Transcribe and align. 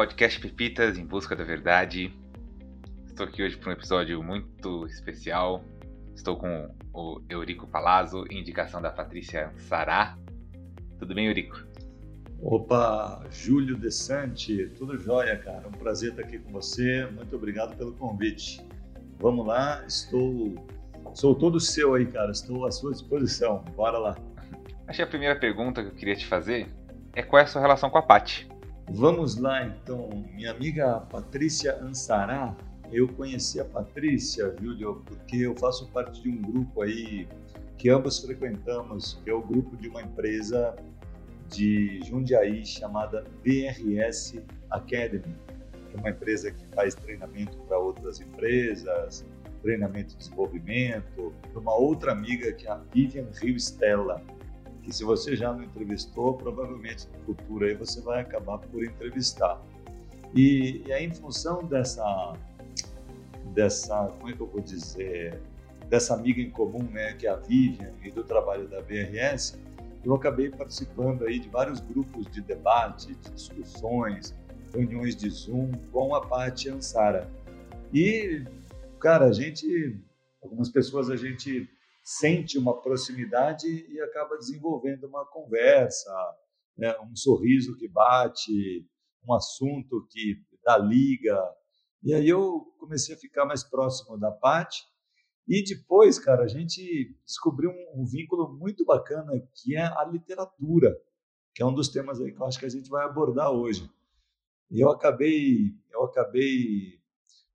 podcast 0.00 0.40
Pepitas 0.40 0.96
em 0.96 1.04
Busca 1.04 1.36
da 1.36 1.44
Verdade. 1.44 2.10
Estou 3.06 3.26
aqui 3.26 3.42
hoje 3.42 3.58
para 3.58 3.68
um 3.68 3.72
episódio 3.74 4.22
muito 4.22 4.86
especial. 4.86 5.62
Estou 6.16 6.38
com 6.38 6.74
o 6.94 7.20
Eurico 7.28 7.66
Palazzo, 7.66 8.24
indicação 8.30 8.80
da 8.80 8.90
Patrícia 8.90 9.52
Sará. 9.68 10.16
Tudo 10.98 11.14
bem, 11.14 11.26
Eurico? 11.26 11.62
Opa, 12.40 13.26
Júlio 13.30 13.76
Desante, 13.76 14.72
tudo 14.78 14.96
jóia, 14.96 15.36
cara. 15.36 15.68
Um 15.68 15.72
prazer 15.72 16.12
estar 16.12 16.22
aqui 16.22 16.38
com 16.38 16.50
você. 16.50 17.04
Muito 17.14 17.36
obrigado 17.36 17.76
pelo 17.76 17.92
convite. 17.92 18.66
Vamos 19.18 19.46
lá, 19.46 19.84
estou 19.86 20.66
sou 21.12 21.34
todo 21.34 21.60
seu 21.60 21.92
aí, 21.92 22.06
cara. 22.06 22.30
Estou 22.30 22.64
à 22.64 22.70
sua 22.70 22.92
disposição. 22.92 23.62
Bora 23.76 23.98
lá. 23.98 24.16
Que 24.94 25.02
a 25.02 25.06
primeira 25.06 25.38
pergunta 25.38 25.82
que 25.82 25.90
eu 25.90 25.94
queria 25.94 26.16
te 26.16 26.24
fazer 26.24 26.74
é 27.12 27.22
qual 27.22 27.38
é 27.38 27.44
a 27.44 27.46
sua 27.46 27.60
relação 27.60 27.90
com 27.90 27.98
a 27.98 28.02
Paty? 28.02 28.49
Vamos 28.92 29.36
lá, 29.36 29.64
então. 29.66 30.10
Minha 30.34 30.50
amiga 30.50 31.00
Patrícia 31.00 31.80
Ansará, 31.80 32.56
eu 32.90 33.06
conheci 33.06 33.60
a 33.60 33.64
Patrícia, 33.64 34.54
Júlio, 34.60 35.02
porque 35.06 35.36
eu 35.36 35.54
faço 35.56 35.88
parte 35.92 36.20
de 36.20 36.28
um 36.28 36.42
grupo 36.42 36.82
aí 36.82 37.28
que 37.78 37.88
ambos 37.88 38.18
frequentamos, 38.18 39.20
que 39.22 39.30
é 39.30 39.32
o 39.32 39.40
grupo 39.40 39.76
de 39.76 39.88
uma 39.88 40.02
empresa 40.02 40.74
de 41.48 42.00
Jundiaí 42.04 42.66
chamada 42.66 43.24
BRS 43.44 44.42
Academy, 44.70 45.36
que 45.88 45.96
é 45.96 46.00
uma 46.00 46.10
empresa 46.10 46.50
que 46.50 46.66
faz 46.74 46.94
treinamento 46.94 47.56
para 47.68 47.78
outras 47.78 48.20
empresas, 48.20 49.24
treinamento 49.62 50.10
de 50.10 50.16
desenvolvimento, 50.16 51.32
uma 51.54 51.74
outra 51.74 52.10
amiga 52.10 52.52
que 52.52 52.66
é 52.66 52.70
a 52.70 52.80
Vivian 52.92 53.28
Rio 53.40 53.56
Stella, 53.56 54.20
que 54.90 54.96
se 54.96 55.04
você 55.04 55.36
já 55.36 55.52
não 55.52 55.62
entrevistou, 55.62 56.34
provavelmente 56.34 57.06
no 57.12 57.24
futuro 57.24 57.64
aí 57.64 57.74
você 57.74 58.00
vai 58.00 58.22
acabar 58.22 58.58
por 58.58 58.84
entrevistar. 58.84 59.62
E, 60.34 60.82
e 60.84 60.92
aí, 60.92 61.06
em 61.06 61.14
função 61.14 61.64
dessa, 61.64 62.34
dessa, 63.54 64.08
como 64.18 64.30
é 64.30 64.32
que 64.32 64.40
eu 64.40 64.48
vou 64.48 64.60
dizer, 64.60 65.40
dessa 65.88 66.14
amiga 66.14 66.40
em 66.40 66.50
comum, 66.50 66.82
né, 66.82 67.14
que 67.14 67.26
é 67.26 67.30
a 67.30 67.36
Vivian, 67.36 67.92
e 68.02 68.10
do 68.10 68.24
trabalho 68.24 68.68
da 68.68 68.82
BRS, 68.82 69.56
eu 70.04 70.12
acabei 70.14 70.50
participando 70.50 71.24
aí 71.24 71.38
de 71.38 71.48
vários 71.48 71.78
grupos 71.78 72.26
de 72.26 72.40
debate, 72.40 73.14
de 73.14 73.30
discussões, 73.30 74.34
reuniões 74.72 75.14
de 75.14 75.30
Zoom 75.30 75.70
com 75.92 76.16
a 76.16 76.26
Paty 76.26 76.68
Ansara. 76.68 77.30
E, 77.92 78.44
cara, 78.98 79.26
a 79.26 79.32
gente, 79.32 79.96
algumas 80.42 80.68
pessoas 80.68 81.10
a 81.10 81.16
gente 81.16 81.68
sente 82.18 82.58
uma 82.58 82.80
proximidade 82.80 83.68
e 83.68 84.00
acaba 84.00 84.36
desenvolvendo 84.36 85.04
uma 85.04 85.24
conversa, 85.24 86.10
né? 86.76 86.92
um 87.02 87.14
sorriso 87.14 87.76
que 87.76 87.86
bate, 87.86 88.84
um 89.24 89.32
assunto 89.32 90.04
que 90.10 90.42
dá 90.64 90.76
liga. 90.76 91.40
E 92.02 92.12
aí 92.12 92.28
eu 92.28 92.66
comecei 92.80 93.14
a 93.14 93.18
ficar 93.18 93.46
mais 93.46 93.62
próximo 93.62 94.18
da 94.18 94.32
Paty 94.32 94.82
e 95.46 95.62
depois, 95.62 96.18
cara, 96.18 96.42
a 96.42 96.48
gente 96.48 97.16
descobriu 97.24 97.70
um, 97.94 98.04
vínculo 98.04 98.56
muito 98.58 98.84
bacana 98.84 99.30
que 99.54 99.76
é 99.76 99.84
a 99.84 100.04
literatura, 100.04 101.00
que 101.54 101.62
é 101.62 101.66
um 101.66 101.72
dos 101.72 101.88
temas 101.88 102.20
aí 102.20 102.32
que 102.32 102.42
eu 102.42 102.46
acho 102.46 102.58
que 102.58 102.66
a 102.66 102.70
gente 102.70 102.90
vai 102.90 103.04
abordar 103.04 103.52
hoje. 103.52 103.88
E 104.68 104.80
eu 104.80 104.90
acabei, 104.90 105.76
eu 105.92 106.02
acabei, 106.02 107.00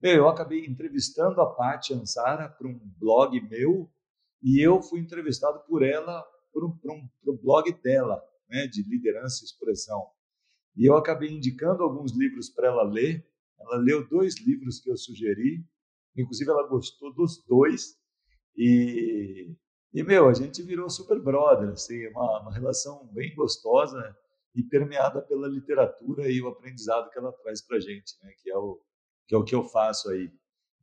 eu 0.02 0.30
acabei 0.30 0.66
entrevistando 0.66 1.42
a 1.42 1.54
Paty 1.54 1.94
Ansara 1.94 2.48
para 2.48 2.70
um 2.70 2.80
blog 2.98 3.38
meu 3.50 3.92
e 4.42 4.66
eu 4.66 4.82
fui 4.82 5.00
entrevistado 5.00 5.60
por 5.68 5.84
ela 5.84 6.24
para 6.54 6.66
um, 6.66 7.10
um, 7.28 7.38
blog 7.38 7.72
dela, 7.82 8.22
né, 8.50 8.68
de 8.68 8.84
liderança 8.84 9.44
e 9.44 9.46
expressão. 9.46 10.06
E 10.76 10.86
eu 10.86 10.96
acabei 10.96 11.30
indicando 11.30 11.84
alguns 11.84 12.12
livros 12.14 12.50
para 12.50 12.68
ela 12.68 12.84
ler. 12.84 13.26
Ela 13.60 13.78
leu 13.78 14.08
dois 14.08 14.40
livros 14.40 14.80
que 14.80 14.90
eu 14.90 14.98
sugeri 14.98 15.66
Inclusive, 16.16 16.50
ela 16.50 16.68
gostou 16.68 17.14
dos 17.14 17.44
dois. 17.46 17.98
E, 18.56 19.54
e 19.94 20.04
meu, 20.04 20.30
a 20.30 20.34
gente 20.34 20.64
virou 20.64 20.90
super 20.90 21.20
brother, 21.22 21.70
assim, 21.70 22.08
uma, 22.08 22.42
uma 22.42 22.54
relação 22.54 23.06
bem 23.12 23.36
gostosa 23.36 24.16
e 24.56 24.64
permeada 24.64 25.22
pela 25.22 25.48
literatura 25.48 26.32
e 26.32 26.42
o 26.42 26.48
aprendizado 26.48 27.10
que 27.10 27.20
ela 27.20 27.34
traz 27.34 27.62
para 27.62 27.80
gente, 27.80 28.14
né? 28.24 28.32
Que 28.42 28.50
é 28.50 28.58
o 28.58 28.82
que 29.28 29.34
é 29.34 29.38
o 29.38 29.44
que 29.44 29.56
eu 29.56 29.64
faço 29.64 30.10
aí. 30.12 30.32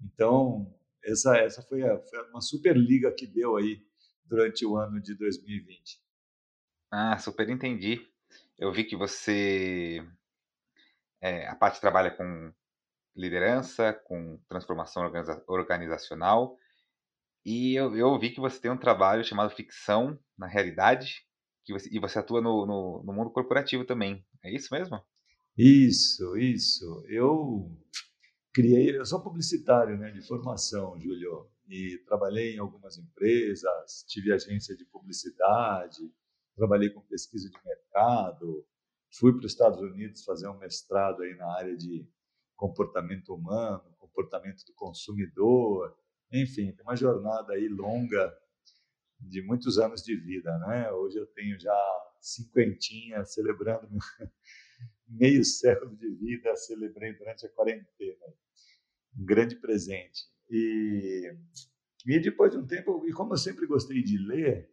Então, 0.02 0.74
essa 1.04 1.36
essa 1.36 1.62
foi, 1.62 1.82
a, 1.82 1.98
foi 1.98 2.28
uma 2.30 2.40
super 2.40 2.76
liga 2.76 3.12
que 3.12 3.26
deu 3.26 3.56
aí 3.56 3.84
durante 4.24 4.64
o 4.64 4.76
ano 4.76 5.00
de 5.00 5.14
2020. 5.14 6.00
Ah, 6.90 7.18
super 7.18 7.48
entendi. 7.48 8.06
Eu 8.58 8.72
vi 8.72 8.84
que 8.84 8.96
você 8.96 10.06
é, 11.20 11.46
a 11.48 11.54
parte 11.54 11.80
trabalha 11.80 12.10
com 12.10 12.52
liderança, 13.14 13.92
com 13.92 14.38
transformação 14.48 15.10
organizacional. 15.46 16.58
E 17.44 17.74
eu, 17.74 17.96
eu 17.96 18.18
vi 18.18 18.30
que 18.30 18.40
você 18.40 18.60
tem 18.60 18.70
um 18.70 18.76
trabalho 18.76 19.24
chamado 19.24 19.54
Ficção 19.54 20.18
na 20.36 20.46
Realidade, 20.46 21.24
que 21.64 21.72
você, 21.72 21.88
e 21.92 21.98
você 21.98 22.18
atua 22.18 22.40
no, 22.40 22.66
no, 22.66 23.02
no 23.04 23.12
mundo 23.12 23.30
corporativo 23.30 23.84
também. 23.84 24.24
É 24.42 24.52
isso 24.52 24.72
mesmo? 24.72 25.00
Isso, 25.56 26.36
isso. 26.36 27.04
Eu 27.08 27.70
criei, 28.52 28.96
eu 28.96 29.06
sou 29.06 29.22
publicitário 29.22 29.96
né, 29.96 30.10
de 30.10 30.22
formação, 30.22 30.98
Júlio, 31.00 31.50
e 31.68 31.98
trabalhei 32.06 32.54
em 32.54 32.58
algumas 32.58 32.98
empresas, 32.98 34.04
tive 34.06 34.32
agência 34.32 34.76
de 34.76 34.84
publicidade, 34.84 36.12
trabalhei 36.54 36.90
com 36.90 37.00
pesquisa 37.02 37.48
de 37.48 37.56
mercado, 37.64 38.66
fui 39.10 39.32
para 39.32 39.46
os 39.46 39.52
Estados 39.52 39.80
Unidos 39.80 40.24
fazer 40.24 40.48
um 40.48 40.58
mestrado 40.58 41.22
aí 41.22 41.34
na 41.34 41.50
área 41.56 41.76
de 41.76 42.06
comportamento 42.56 43.34
humano, 43.34 43.82
comportamento 43.98 44.64
do 44.66 44.74
consumidor, 44.74 45.96
enfim, 46.30 46.72
tem 46.72 46.84
uma 46.84 46.96
jornada 46.96 47.54
aí 47.54 47.68
longa 47.68 48.32
de 49.18 49.42
muitos 49.42 49.78
anos 49.78 50.02
de 50.02 50.14
vida, 50.16 50.56
né? 50.58 50.90
Hoje 50.92 51.18
eu 51.18 51.26
tenho 51.26 51.58
já 51.58 51.74
cinquentinha, 52.20 53.24
celebrando 53.24 53.88
meio 55.08 55.44
século 55.44 55.96
de 55.96 56.08
vida, 56.14 56.54
celebrei 56.56 57.12
durante 57.14 57.46
a 57.46 57.48
quarentena. 57.50 58.26
Um 59.18 59.24
grande 59.24 59.56
presente. 59.56 60.22
E, 60.50 61.32
e 62.06 62.20
depois 62.20 62.52
de 62.52 62.58
um 62.58 62.66
tempo, 62.66 63.04
e 63.06 63.12
como 63.12 63.34
eu 63.34 63.38
sempre 63.38 63.66
gostei 63.66 64.02
de 64.02 64.18
ler, 64.18 64.70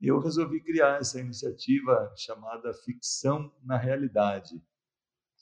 eu 0.00 0.18
resolvi 0.18 0.60
criar 0.62 1.00
essa 1.00 1.20
iniciativa 1.20 2.12
chamada 2.16 2.74
Ficção 2.74 3.52
na 3.62 3.78
Realidade, 3.78 4.62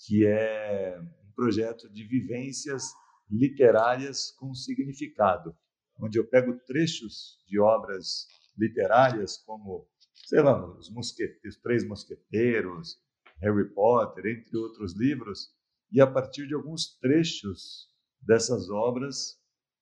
que 0.06 0.26
é 0.26 1.00
projeto 1.34 1.90
de 1.92 2.04
vivências 2.04 2.92
literárias 3.30 4.30
com 4.32 4.54
significado, 4.54 5.56
onde 5.98 6.18
eu 6.18 6.26
pego 6.26 6.58
trechos 6.66 7.42
de 7.46 7.58
obras 7.58 8.26
literárias 8.56 9.38
como, 9.38 9.88
sei 10.26 10.42
lá, 10.42 10.64
os, 10.76 10.90
mosqueteiros, 10.90 11.56
Três 11.60 11.86
Mosqueteiros, 11.86 12.98
Harry 13.42 13.68
Potter, 13.72 14.26
entre 14.26 14.56
outros 14.56 14.94
livros, 14.96 15.50
e 15.90 16.00
a 16.00 16.06
partir 16.06 16.46
de 16.46 16.54
alguns 16.54 16.98
trechos 16.98 17.88
dessas 18.20 18.70
obras 18.70 19.38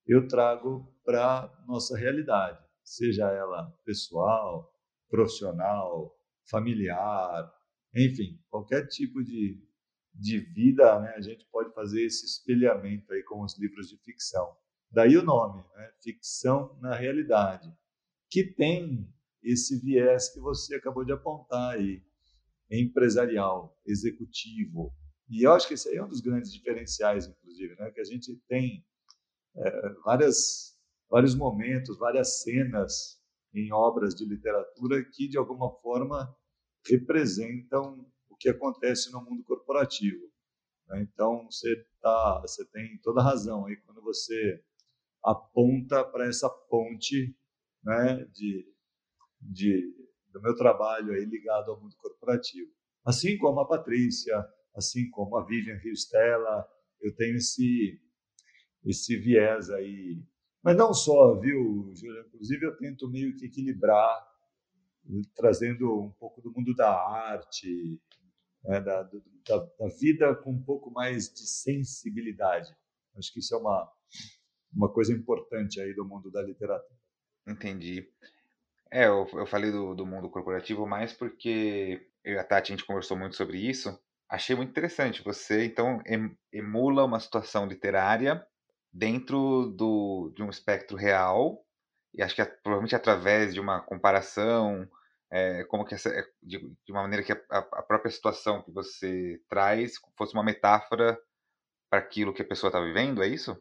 eu 0.07 0.27
trago 0.27 0.93
para 1.05 1.53
nossa 1.67 1.97
realidade, 1.97 2.59
seja 2.83 3.31
ela 3.31 3.71
pessoal, 3.85 4.75
profissional, 5.09 6.17
familiar, 6.51 7.53
enfim, 7.95 8.41
qualquer 8.51 8.89
tipo 8.89 9.23
de 9.23 9.63
de 10.15 10.39
vida, 10.39 11.01
né, 11.01 11.15
a 11.17 11.21
gente 11.21 11.47
pode 11.51 11.73
fazer 11.73 12.05
esse 12.05 12.27
espelhamento 12.27 13.13
aí 13.13 13.23
com 13.23 13.43
os 13.43 13.59
livros 13.59 13.89
de 13.89 13.97
ficção. 13.99 14.55
Daí 14.91 15.17
o 15.17 15.23
nome, 15.23 15.65
né, 15.75 15.91
ficção 16.03 16.79
na 16.81 16.95
realidade, 16.95 17.73
que 18.31 18.45
tem 18.45 19.09
esse 19.43 19.81
viés 19.81 20.29
que 20.29 20.41
você 20.41 20.75
acabou 20.75 21.05
de 21.05 21.13
apontar 21.13 21.75
aí, 21.75 22.03
empresarial, 22.81 23.77
executivo. 23.87 24.95
E 25.29 25.47
eu 25.47 25.53
acho 25.53 25.69
que 25.69 25.75
esse 25.75 25.89
aí 25.89 25.97
é 25.97 26.05
um 26.05 26.09
dos 26.09 26.21
grandes 26.21 26.53
diferenciais, 26.53 27.27
inclusive, 27.27 27.75
né, 27.77 27.91
que 27.91 28.01
a 28.01 28.05
gente 28.05 28.37
tem 28.49 28.85
é, 29.57 29.89
várias, 30.05 30.79
vários 31.11 31.35
momentos, 31.35 31.99
várias 31.99 32.43
cenas 32.43 33.21
em 33.55 33.73
obras 33.73 34.15
de 34.15 34.25
literatura 34.25 35.05
que, 35.05 35.29
de 35.29 35.37
alguma 35.37 35.71
forma, 35.81 36.35
representam 36.87 38.11
que 38.43 38.49
acontece 38.49 39.13
no 39.13 39.23
mundo 39.23 39.45
corporativo. 39.45 40.29
Né? 40.89 41.03
Então, 41.03 41.45
você, 41.49 41.87
tá, 42.01 42.41
você 42.41 42.65
tem 42.67 42.99
toda 42.99 43.21
a 43.21 43.25
razão 43.25 43.67
aí 43.67 43.77
quando 43.77 44.03
você 44.03 44.61
aponta 45.23 46.05
para 46.05 46.27
essa 46.27 46.51
ponte 46.51 47.37
né, 47.85 48.25
de, 48.33 48.67
de, 49.41 49.95
do 50.33 50.41
meu 50.41 50.55
trabalho 50.57 51.13
aí 51.13 51.25
ligado 51.25 51.71
ao 51.71 51.81
mundo 51.81 51.97
corporativo. 51.97 52.71
Assim 53.05 53.37
como 53.39 53.61
a 53.61 53.69
Patrícia, 53.69 54.37
assim 54.75 55.11
como 55.11 55.37
a 55.37 55.45
Vivian 55.45 55.77
Rio 55.77 55.93
Stella, 55.93 56.67
eu 57.01 57.15
tenho 57.15 57.37
esse, 57.37 58.01
esse 58.85 59.17
viés 59.17 59.71
aí. 59.71 60.23
Mas 60.63 60.77
não 60.77 60.95
só, 60.95 61.39
viu, 61.39 61.91
Júlia? 61.95 62.25
Inclusive, 62.29 62.65
eu 62.65 62.77
tento 62.77 63.11
meio 63.11 63.37
que 63.37 63.47
equilibrar, 63.47 64.33
trazendo 65.35 66.01
um 66.01 66.11
pouco 66.13 66.41
do 66.41 66.53
mundo 66.53 66.75
da 66.75 66.91
arte, 66.91 68.01
né, 68.65 68.81
da, 68.81 69.03
da, 69.03 69.59
da, 69.79 69.89
vida 70.01 70.35
com 70.37 70.53
um 70.53 70.63
pouco 70.63 70.91
mais 70.91 71.33
de 71.33 71.47
sensibilidade. 71.47 72.73
Acho 73.17 73.33
que 73.33 73.41
isso 73.41 73.55
é 73.55 73.59
uma, 73.59 73.93
uma 74.73 74.93
coisa 74.93 75.13
importante 75.13 75.81
aí 75.81 75.93
do 75.93 76.05
mundo 76.05 76.31
da 76.31 76.41
literatura. 76.41 76.99
Entendi. 77.47 78.09
É, 78.93 79.07
eu, 79.07 79.27
eu 79.33 79.47
falei 79.47 79.73
do, 79.73 79.95
do 79.95 80.05
mundo 80.05 80.29
corporativo 80.29 80.87
mais 80.87 81.15
porque 81.15 82.07
eu 82.23 82.35
e 82.35 82.39
a 82.39 82.45
Tati, 82.45 82.73
a 82.73 82.77
gente 82.77 82.87
conversou 82.87 83.17
muito 83.17 83.37
sobre 83.37 83.59
isso. 83.59 83.99
Achei 84.29 84.55
muito 84.55 84.69
interessante. 84.69 85.25
Você, 85.25 85.65
então, 85.65 86.01
emula 86.53 87.05
uma 87.05 87.19
situação 87.19 87.67
literária 87.67 88.47
dentro 88.93 89.67
do, 89.75 90.31
de 90.37 90.43
um 90.43 90.51
espectro 90.51 90.97
real, 90.97 91.65
e 92.13 92.23
acho 92.23 92.35
que 92.35 92.43
é, 92.43 92.45
provavelmente 92.45 92.95
através 92.95 93.55
de 93.55 93.61
uma 93.61 93.81
comparação, 93.81 94.87
é, 95.31 95.65
como 95.65 95.87
que 95.87 95.95
essa, 95.95 96.11
é, 96.11 96.23
de, 96.43 96.59
de, 96.59 96.93
uma 96.93 97.01
maneira 97.01 97.25
que 97.25 97.33
a, 97.33 97.39
a, 97.51 97.83
própria 97.83 98.11
situação 98.11 98.63
que 98.63 98.71
você 98.71 99.41
traz 99.49 99.95
fosse 100.17 100.35
uma 100.35 100.45
metáfora 100.45 101.19
para 101.89 102.01
aquilo 102.01 102.35
que 102.35 102.43
a 102.43 102.47
pessoa 102.47 102.69
está 102.69 102.81
vivendo, 102.81 103.23
é 103.23 103.29
isso? 103.29 103.59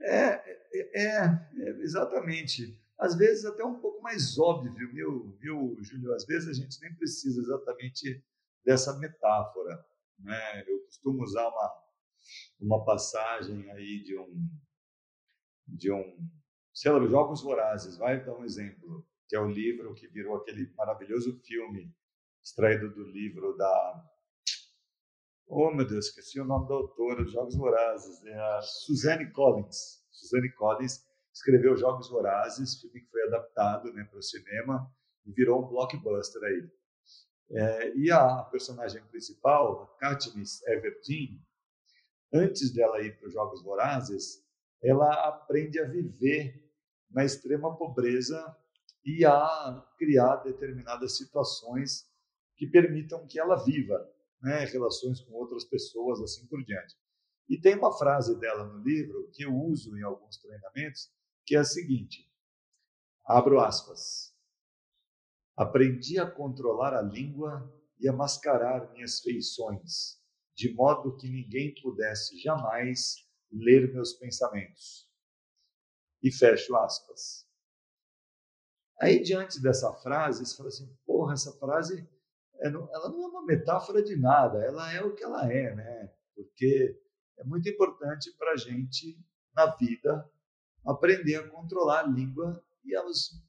É, 0.00 0.40
é, 0.72 1.04
é, 1.04 1.40
exatamente. 1.82 2.78
Às 3.00 3.16
vezes 3.16 3.46
até 3.46 3.64
um 3.64 3.80
pouco 3.80 4.02
mais 4.02 4.38
óbvio, 4.38 4.74
viu, 4.74 5.36
viu, 5.40 5.76
Júlio? 5.80 6.14
Às 6.14 6.26
vezes 6.26 6.48
a 6.50 6.52
gente 6.52 6.78
nem 6.82 6.94
precisa 6.94 7.40
exatamente 7.40 8.22
dessa 8.64 8.98
metáfora. 8.98 9.82
Né? 10.18 10.64
Eu 10.68 10.84
costumo 10.84 11.22
usar 11.22 11.48
uma, 11.48 11.84
uma 12.60 12.84
passagem 12.84 13.70
aí 13.70 14.02
de 14.02 14.18
um 14.18 14.48
de 15.66 15.90
um 15.90 16.30
sei 16.74 16.90
lá, 16.92 17.06
Jogos 17.06 17.42
Vorazes, 17.42 17.96
vai 17.96 18.22
dar 18.22 18.34
um 18.34 18.44
exemplo, 18.44 19.06
que 19.28 19.36
é 19.36 19.40
o 19.40 19.48
livro 19.48 19.94
que 19.94 20.08
virou 20.08 20.36
aquele 20.36 20.70
maravilhoso 20.74 21.40
filme 21.40 21.94
extraído 22.42 22.90
do 22.90 23.04
livro 23.04 23.56
da 23.56 24.06
Oh, 25.52 25.74
meu 25.74 25.84
Deus, 25.84 26.06
esqueci 26.06 26.40
o 26.40 26.44
nome 26.44 26.68
da 26.68 26.74
autora 26.74 27.26
Jogos 27.26 27.56
Vorazes, 27.56 28.24
é 28.24 28.38
a 28.38 28.62
Suzanne 28.62 29.32
Collins. 29.32 30.00
Suzanne 30.12 30.52
Collins 30.52 31.09
escreveu 31.32 31.76
Jogos 31.76 32.08
Vorazes, 32.08 32.80
filme 32.80 33.00
que 33.00 33.10
foi 33.10 33.22
adaptado 33.24 33.92
né, 33.92 34.04
para 34.04 34.18
o 34.18 34.22
cinema 34.22 34.90
e 35.26 35.32
virou 35.32 35.64
um 35.64 35.68
blockbuster 35.68 36.42
aí. 36.42 36.70
É, 37.52 37.96
e 37.96 38.10
a 38.10 38.42
personagem 38.44 39.02
principal, 39.06 39.96
Katniss 39.98 40.62
Everdeen, 40.66 41.40
antes 42.32 42.72
dela 42.72 43.00
ir 43.00 43.18
para 43.18 43.26
os 43.26 43.34
Jogos 43.34 43.62
Vorazes, 43.62 44.44
ela 44.82 45.12
aprende 45.26 45.80
a 45.80 45.84
viver 45.88 46.70
na 47.10 47.24
extrema 47.24 47.76
pobreza 47.76 48.56
e 49.04 49.24
a 49.24 49.84
criar 49.98 50.36
determinadas 50.36 51.16
situações 51.16 52.08
que 52.56 52.66
permitam 52.66 53.26
que 53.26 53.38
ela 53.38 53.56
viva, 53.56 54.08
né, 54.42 54.64
relações 54.66 55.20
com 55.20 55.32
outras 55.32 55.64
pessoas, 55.64 56.20
assim 56.20 56.46
por 56.46 56.62
diante. 56.64 56.94
E 57.48 57.58
tem 57.58 57.76
uma 57.76 57.92
frase 57.92 58.38
dela 58.38 58.64
no 58.64 58.82
livro 58.82 59.28
que 59.32 59.42
eu 59.42 59.52
uso 59.52 59.96
em 59.96 60.02
alguns 60.02 60.36
treinamentos, 60.38 61.10
que 61.50 61.56
é 61.56 61.58
a 61.58 61.64
seguinte: 61.64 62.32
abro 63.26 63.58
aspas. 63.58 64.32
Aprendi 65.56 66.16
a 66.16 66.30
controlar 66.30 66.94
a 66.94 67.02
língua 67.02 67.68
e 67.98 68.08
a 68.08 68.12
mascarar 68.12 68.92
minhas 68.92 69.18
feições, 69.18 70.22
de 70.54 70.72
modo 70.72 71.16
que 71.16 71.28
ninguém 71.28 71.74
pudesse 71.82 72.38
jamais 72.38 73.28
ler 73.50 73.92
meus 73.92 74.12
pensamentos. 74.12 75.10
E 76.22 76.30
fecho 76.30 76.76
aspas. 76.76 77.44
Aí, 79.00 79.20
diante 79.20 79.60
dessa 79.60 79.92
frase, 79.94 80.46
você 80.46 80.56
fala 80.56 80.68
assim: 80.68 80.96
porra, 81.04 81.32
essa 81.32 81.52
frase 81.58 82.08
ela 82.60 83.08
não 83.08 83.24
é 83.24 83.26
uma 83.26 83.44
metáfora 83.44 84.04
de 84.04 84.14
nada, 84.14 84.62
ela 84.62 84.92
é 84.92 85.02
o 85.02 85.16
que 85.16 85.24
ela 85.24 85.52
é, 85.52 85.74
né? 85.74 86.14
Porque 86.32 86.96
é 87.38 87.44
muito 87.44 87.68
importante 87.68 88.32
para 88.38 88.52
a 88.52 88.56
gente, 88.56 89.18
na 89.52 89.74
vida, 89.74 90.30
aprender 90.86 91.36
a 91.36 91.48
controlar 91.48 92.00
a 92.00 92.06
língua 92.06 92.62
e 92.84 92.96
a, 92.96 93.04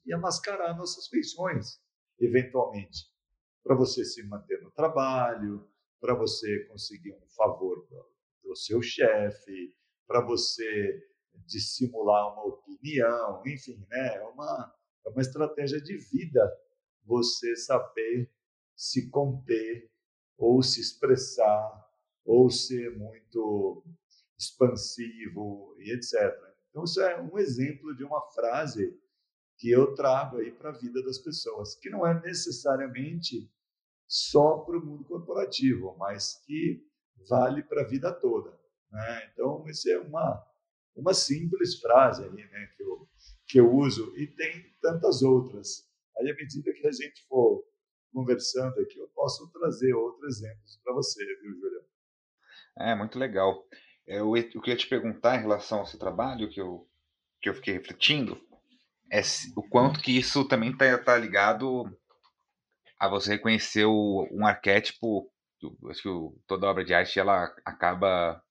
e 0.06 0.12
a 0.12 0.18
mascarar 0.18 0.76
nossas 0.76 1.06
feições 1.08 1.80
eventualmente, 2.20 3.10
para 3.62 3.74
você 3.74 4.04
se 4.04 4.22
manter 4.22 4.60
no 4.62 4.70
trabalho, 4.70 5.68
para 6.00 6.14
você 6.14 6.64
conseguir 6.66 7.12
um 7.12 7.26
favor 7.28 7.86
do, 7.88 8.12
do 8.42 8.56
seu 8.56 8.80
chefe, 8.80 9.74
para 10.06 10.20
você 10.20 11.08
dissimular 11.46 12.32
uma 12.32 12.44
opinião, 12.44 13.42
enfim, 13.46 13.84
né? 13.88 14.16
É 14.16 14.22
uma, 14.22 14.74
é 15.06 15.08
uma 15.08 15.20
estratégia 15.20 15.80
de 15.80 15.96
vida 15.96 16.40
você 17.04 17.56
saber 17.56 18.30
se 18.76 19.10
conter 19.10 19.90
ou 20.36 20.62
se 20.62 20.80
expressar 20.80 21.90
ou 22.24 22.50
ser 22.50 22.96
muito 22.96 23.84
expansivo 24.38 25.74
e 25.78 25.92
etc. 25.92 26.51
Então, 26.72 26.84
isso 26.84 27.02
é 27.02 27.20
um 27.20 27.38
exemplo 27.38 27.94
de 27.94 28.02
uma 28.02 28.20
frase 28.32 28.98
que 29.58 29.70
eu 29.70 29.94
trago 29.94 30.38
aí 30.38 30.50
para 30.50 30.70
a 30.70 30.72
vida 30.72 31.02
das 31.02 31.18
pessoas, 31.18 31.76
que 31.76 31.90
não 31.90 32.06
é 32.06 32.18
necessariamente 32.22 33.52
só 34.08 34.58
para 34.58 34.78
o 34.78 34.84
mundo 34.84 35.04
corporativo, 35.04 35.94
mas 35.98 36.42
que 36.46 36.82
vale 37.28 37.62
para 37.62 37.82
a 37.82 37.86
vida 37.86 38.10
toda. 38.10 38.58
Né? 38.90 39.30
Então, 39.32 39.64
isso 39.68 39.88
é 39.90 39.98
uma, 39.98 40.42
uma 40.96 41.12
simples 41.12 41.78
frase 41.78 42.24
aí, 42.24 42.30
né, 42.30 42.66
que, 42.74 42.82
eu, 42.82 43.08
que 43.46 43.60
eu 43.60 43.70
uso, 43.70 44.16
e 44.16 44.26
tem 44.26 44.64
tantas 44.80 45.22
outras. 45.22 45.86
Aí, 46.18 46.30
à 46.30 46.34
medida 46.34 46.72
que 46.72 46.86
a 46.86 46.92
gente 46.92 47.26
for 47.28 47.62
conversando 48.14 48.80
aqui, 48.80 48.98
eu 48.98 49.08
posso 49.08 49.46
trazer 49.52 49.92
outros 49.92 50.38
exemplos 50.38 50.80
para 50.82 50.94
você, 50.94 51.24
viu, 51.40 51.54
Julião? 51.54 51.84
É, 52.78 52.94
muito 52.94 53.18
legal. 53.18 53.66
Eu, 54.06 54.36
eu 54.36 54.60
queria 54.60 54.76
te 54.76 54.86
perguntar 54.86 55.36
em 55.36 55.42
relação 55.42 55.80
ao 55.80 55.86
seu 55.86 55.98
trabalho, 55.98 56.48
que 56.50 56.60
eu, 56.60 56.88
que 57.40 57.48
eu 57.48 57.54
fiquei 57.54 57.74
refletindo, 57.74 58.40
é 59.10 59.20
o 59.56 59.62
quanto 59.62 60.00
que 60.00 60.16
isso 60.16 60.46
também 60.46 60.70
está 60.70 60.96
tá 60.98 61.18
ligado 61.18 61.84
a 62.98 63.08
você 63.08 63.32
reconhecer 63.32 63.84
o, 63.84 64.26
um 64.32 64.46
arquétipo. 64.46 65.30
Acho 65.90 66.02
que 66.02 66.08
o, 66.08 66.38
toda 66.46 66.66
obra 66.66 66.84
de 66.84 66.94
arte 66.94 67.20
ela 67.20 67.54
acaba 67.64 68.42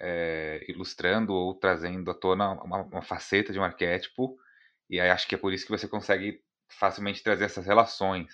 é, 0.00 0.64
ilustrando 0.68 1.32
ou 1.32 1.54
trazendo 1.54 2.10
à 2.10 2.14
tona 2.14 2.52
uma, 2.62 2.82
uma, 2.82 3.02
faceta 3.02 3.52
de 3.52 3.58
um 3.58 3.64
arquétipo, 3.64 4.36
e 4.88 5.00
acho 5.00 5.26
que 5.26 5.34
é 5.34 5.38
por 5.38 5.52
isso 5.52 5.66
que 5.66 5.72
você 5.72 5.88
consegue 5.88 6.40
facilmente 6.68 7.22
trazer 7.22 7.44
essas 7.44 7.66
relações. 7.66 8.32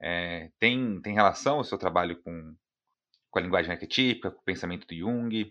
É, 0.00 0.50
tem, 0.58 1.00
tem 1.00 1.14
relação 1.14 1.58
o 1.58 1.64
seu 1.64 1.78
trabalho 1.78 2.20
com, 2.22 2.54
com 3.30 3.38
a 3.38 3.42
linguagem 3.42 3.72
arquetípica, 3.72 4.30
com 4.30 4.40
o 4.40 4.44
pensamento 4.44 4.86
do 4.86 4.94
Jung? 4.94 5.50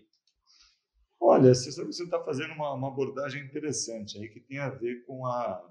Olha, 1.20 1.54
você 1.54 1.70
está 1.70 2.22
fazendo 2.22 2.52
uma, 2.52 2.72
uma, 2.74 2.88
abordagem 2.88 3.44
interessante 3.44 4.18
aí 4.18 4.28
que 4.28 4.40
tem 4.40 4.58
a 4.58 4.68
ver 4.68 5.04
com 5.06 5.26
a, 5.26 5.64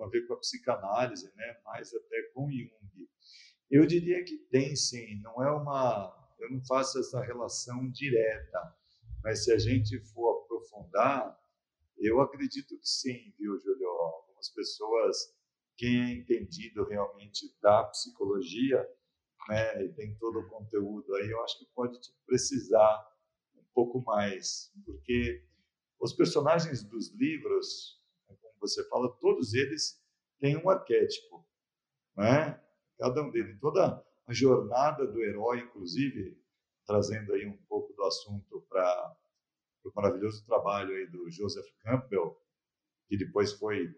a 0.00 0.06
ver 0.08 0.26
com 0.26 0.34
a 0.34 0.38
psicanálise, 0.38 1.32
né? 1.36 1.60
Mais 1.64 1.94
até 1.94 2.22
com 2.34 2.50
Jung. 2.50 3.08
Eu 3.70 3.86
diria 3.86 4.24
que 4.24 4.36
tem 4.50 4.74
sim, 4.74 5.20
não 5.20 5.42
é 5.42 5.50
uma, 5.50 6.12
eu 6.40 6.50
não 6.50 6.60
faço 6.64 6.98
essa 6.98 7.22
relação 7.22 7.88
direta, 7.90 8.76
mas 9.22 9.44
se 9.44 9.52
a 9.52 9.58
gente 9.58 9.98
for 10.12 10.42
aprofundar, 10.42 11.38
eu 11.96 12.20
acredito 12.20 12.76
que 12.76 12.88
sim, 12.88 13.32
viu, 13.38 13.58
Julio? 13.60 13.88
Algumas 13.88 14.48
pessoas, 14.48 15.16
quem 15.76 16.02
é 16.02 16.12
entendido 16.14 16.84
realmente 16.84 17.54
da 17.62 17.84
psicologia, 17.84 18.84
né, 19.48 19.84
e 19.84 19.92
tem 19.92 20.16
todo 20.16 20.40
o 20.40 20.48
conteúdo 20.48 21.14
aí, 21.14 21.30
eu 21.30 21.42
acho 21.44 21.58
que 21.58 21.66
pode 21.74 21.98
precisar 22.26 23.06
pouco 23.74 24.02
mais, 24.02 24.72
porque 24.84 25.44
os 26.00 26.12
personagens 26.12 26.82
dos 26.82 27.10
livros, 27.14 28.00
como 28.26 28.54
você 28.60 28.86
fala, 28.88 29.10
todos 29.20 29.54
eles 29.54 30.02
têm 30.38 30.56
um 30.56 30.68
arquétipo, 30.70 31.46
né? 32.16 32.60
Cada 32.98 33.22
um 33.22 33.30
deles, 33.30 33.58
toda 33.60 34.04
a 34.26 34.32
jornada 34.32 35.06
do 35.06 35.22
herói, 35.22 35.60
inclusive, 35.60 36.38
trazendo 36.86 37.32
aí 37.32 37.46
um 37.46 37.56
pouco 37.68 37.92
do 37.94 38.04
assunto 38.04 38.60
para 38.68 39.16
o 39.84 39.92
maravilhoso 39.94 40.44
trabalho 40.44 40.94
aí 40.94 41.06
do 41.06 41.30
Joseph 41.30 41.66
Campbell, 41.82 42.38
que 43.08 43.16
depois 43.16 43.52
foi 43.52 43.94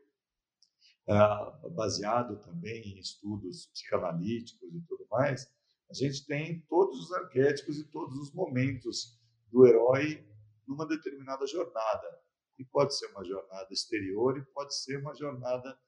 é, 1.09 1.69
baseado 1.71 2.39
também 2.41 2.83
em 2.83 2.99
estudos 2.99 3.67
psicanalíticos 3.67 4.75
e 4.75 4.81
tudo 4.83 5.07
mais, 5.11 5.51
a 5.91 5.95
gente 5.95 6.25
tem 6.27 6.61
todos 6.69 6.99
os 6.99 7.13
arquétipos 7.13 7.79
e 7.79 7.85
todos 7.85 8.17
os 8.17 8.33
momentos 8.33 9.21
do 9.53 9.67
herói 9.67 10.27
numa 10.67 10.87
determinada 10.87 11.47
jornada. 11.47 12.21
E 12.59 12.65
pode 12.65 12.97
ser 12.97 13.07
uma 13.09 13.25
jornada 13.25 13.69
exterior 13.71 14.39
e 14.39 14.45
pode 14.53 14.75
ser 14.75 14.99
uma 14.99 15.15
jornada 15.15 15.79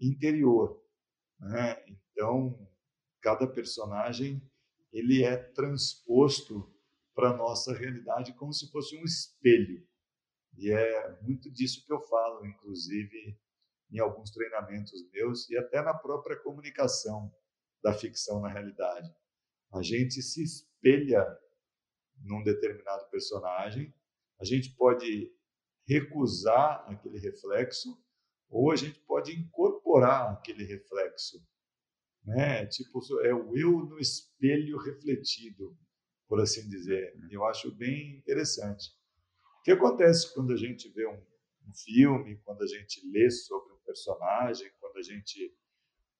interior. 0.00 0.82
Né? 1.38 1.84
Então, 1.88 2.68
cada 3.22 3.46
personagem 3.46 4.42
ele 4.92 5.24
é 5.24 5.36
transposto 5.36 6.72
para 7.14 7.30
a 7.30 7.36
nossa 7.36 7.72
realidade 7.72 8.34
como 8.34 8.52
se 8.52 8.70
fosse 8.70 8.96
um 8.96 9.04
espelho. 9.04 9.86
E 10.56 10.70
é 10.70 11.20
muito 11.22 11.50
disso 11.50 11.84
que 11.84 11.92
eu 11.92 12.00
falo, 12.00 12.46
inclusive, 12.46 13.38
em 13.90 13.98
alguns 13.98 14.30
treinamentos 14.30 15.08
meus 15.10 15.48
e 15.50 15.56
até 15.56 15.82
na 15.82 15.94
própria 15.94 16.40
comunicação 16.40 17.32
da 17.82 17.92
ficção 17.92 18.40
na 18.40 18.48
realidade. 18.48 19.12
A 19.72 19.82
gente 19.82 20.22
se 20.22 20.42
espelha 20.42 21.24
num 22.22 22.42
determinado 22.42 23.08
personagem, 23.10 23.92
a 24.40 24.44
gente 24.44 24.74
pode 24.74 25.32
recusar 25.86 26.84
aquele 26.90 27.18
reflexo 27.18 27.96
ou 28.48 28.70
a 28.70 28.76
gente 28.76 28.98
pode 29.00 29.32
incorporar 29.32 30.32
aquele 30.32 30.64
reflexo, 30.64 31.44
né? 32.24 32.66
Tipo 32.66 33.00
é 33.22 33.34
o 33.34 33.56
eu 33.56 33.84
no 33.84 33.98
espelho 33.98 34.78
refletido, 34.78 35.76
por 36.28 36.40
assim 36.40 36.68
dizer. 36.68 37.14
Eu 37.30 37.44
acho 37.44 37.74
bem 37.74 38.16
interessante. 38.16 38.90
O 39.60 39.62
que 39.64 39.72
acontece 39.72 40.32
quando 40.34 40.52
a 40.52 40.56
gente 40.56 40.88
vê 40.90 41.06
um, 41.06 41.20
um 41.66 41.74
filme, 41.74 42.40
quando 42.44 42.62
a 42.62 42.66
gente 42.66 43.06
lê 43.10 43.30
sobre 43.30 43.72
um 43.72 43.78
personagem, 43.78 44.70
quando 44.80 44.98
a 44.98 45.02
gente 45.02 45.54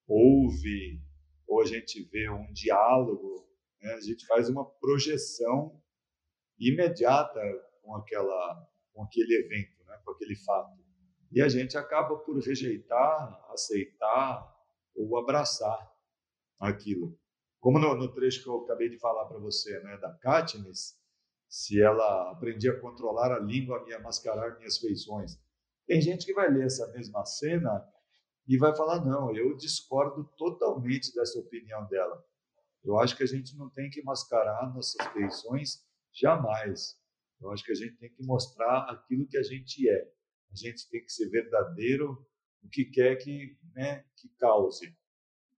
ouve 0.07 1.01
ou 1.47 1.63
a 1.63 1.67
gente 1.67 2.03
vê 2.05 2.29
um 2.29 2.53
diálogo, 2.53 3.49
né? 3.81 3.93
a 3.95 4.01
gente 4.01 4.27
faz 4.27 4.49
uma 4.49 4.65
projeção 4.65 5.81
imediata 6.59 7.41
com 7.83 7.95
aquela 7.97 8.69
com 8.93 9.03
aquele 9.03 9.35
evento, 9.35 9.85
né? 9.87 9.99
com 10.05 10.13
aquele 10.13 10.37
fato. 10.37 10.73
E 11.33 11.43
a 11.43 11.49
gente 11.49 11.77
acaba 11.77 12.17
por 12.17 12.39
rejeitar, 12.39 13.45
aceitar 13.51 14.55
ou 14.95 15.19
abraçar 15.19 15.93
aquilo. 16.61 17.19
Como 17.59 17.79
no, 17.79 17.95
no 17.97 18.13
trecho 18.13 18.43
que 18.43 18.49
eu 18.49 18.63
acabei 18.63 18.89
de 18.89 18.99
falar 18.99 19.25
para 19.27 19.39
você, 19.39 19.81
né, 19.81 19.97
da 19.97 20.13
Katniss, 20.19 20.97
se 21.49 21.81
ela 21.81 22.31
aprendia 22.31 22.73
a 22.73 22.81
controlar 22.81 23.33
a 23.33 23.39
língua 23.39 23.85
a 23.95 24.01
mascarar 24.01 24.57
minhas 24.59 24.79
feições. 24.79 25.39
Tem 25.87 26.01
gente 26.01 26.25
que 26.25 26.35
vai 26.35 26.51
ler 26.51 26.67
essa 26.67 26.91
mesma 26.93 27.25
cena 27.25 27.85
e 28.47 28.57
vai 28.59 28.75
falar: 28.77 29.05
não, 29.05 29.35
eu 29.35 29.57
discordo 29.57 30.25
totalmente 30.37 31.15
dessa 31.15 31.39
opinião 31.39 31.87
dela. 31.87 32.25
Eu 32.85 32.99
acho 32.99 33.17
que 33.17 33.23
a 33.23 33.27
gente 33.27 33.57
não 33.57 33.71
tem 33.71 33.89
que 33.89 34.03
mascarar 34.03 34.73
nossas 34.75 35.07
feições 35.13 35.84
jamais. 36.15 36.97
Eu 37.41 37.51
acho 37.51 37.65
que 37.65 37.73
a 37.73 37.75
gente 37.75 37.97
tem 37.97 38.11
que 38.11 38.25
mostrar 38.25 38.91
aquilo 38.91 39.27
que 39.27 39.37
a 39.37 39.43
gente 39.43 39.89
é. 39.89 40.11
A 40.51 40.55
gente 40.55 40.89
tem 40.89 41.03
que 41.03 41.13
ser 41.13 41.29
verdadeiro 41.29 42.27
o 42.63 42.69
que 42.69 42.85
quer 42.87 43.17
que, 43.17 43.59
né, 43.75 44.05
que 44.17 44.29
cause. 44.39 44.97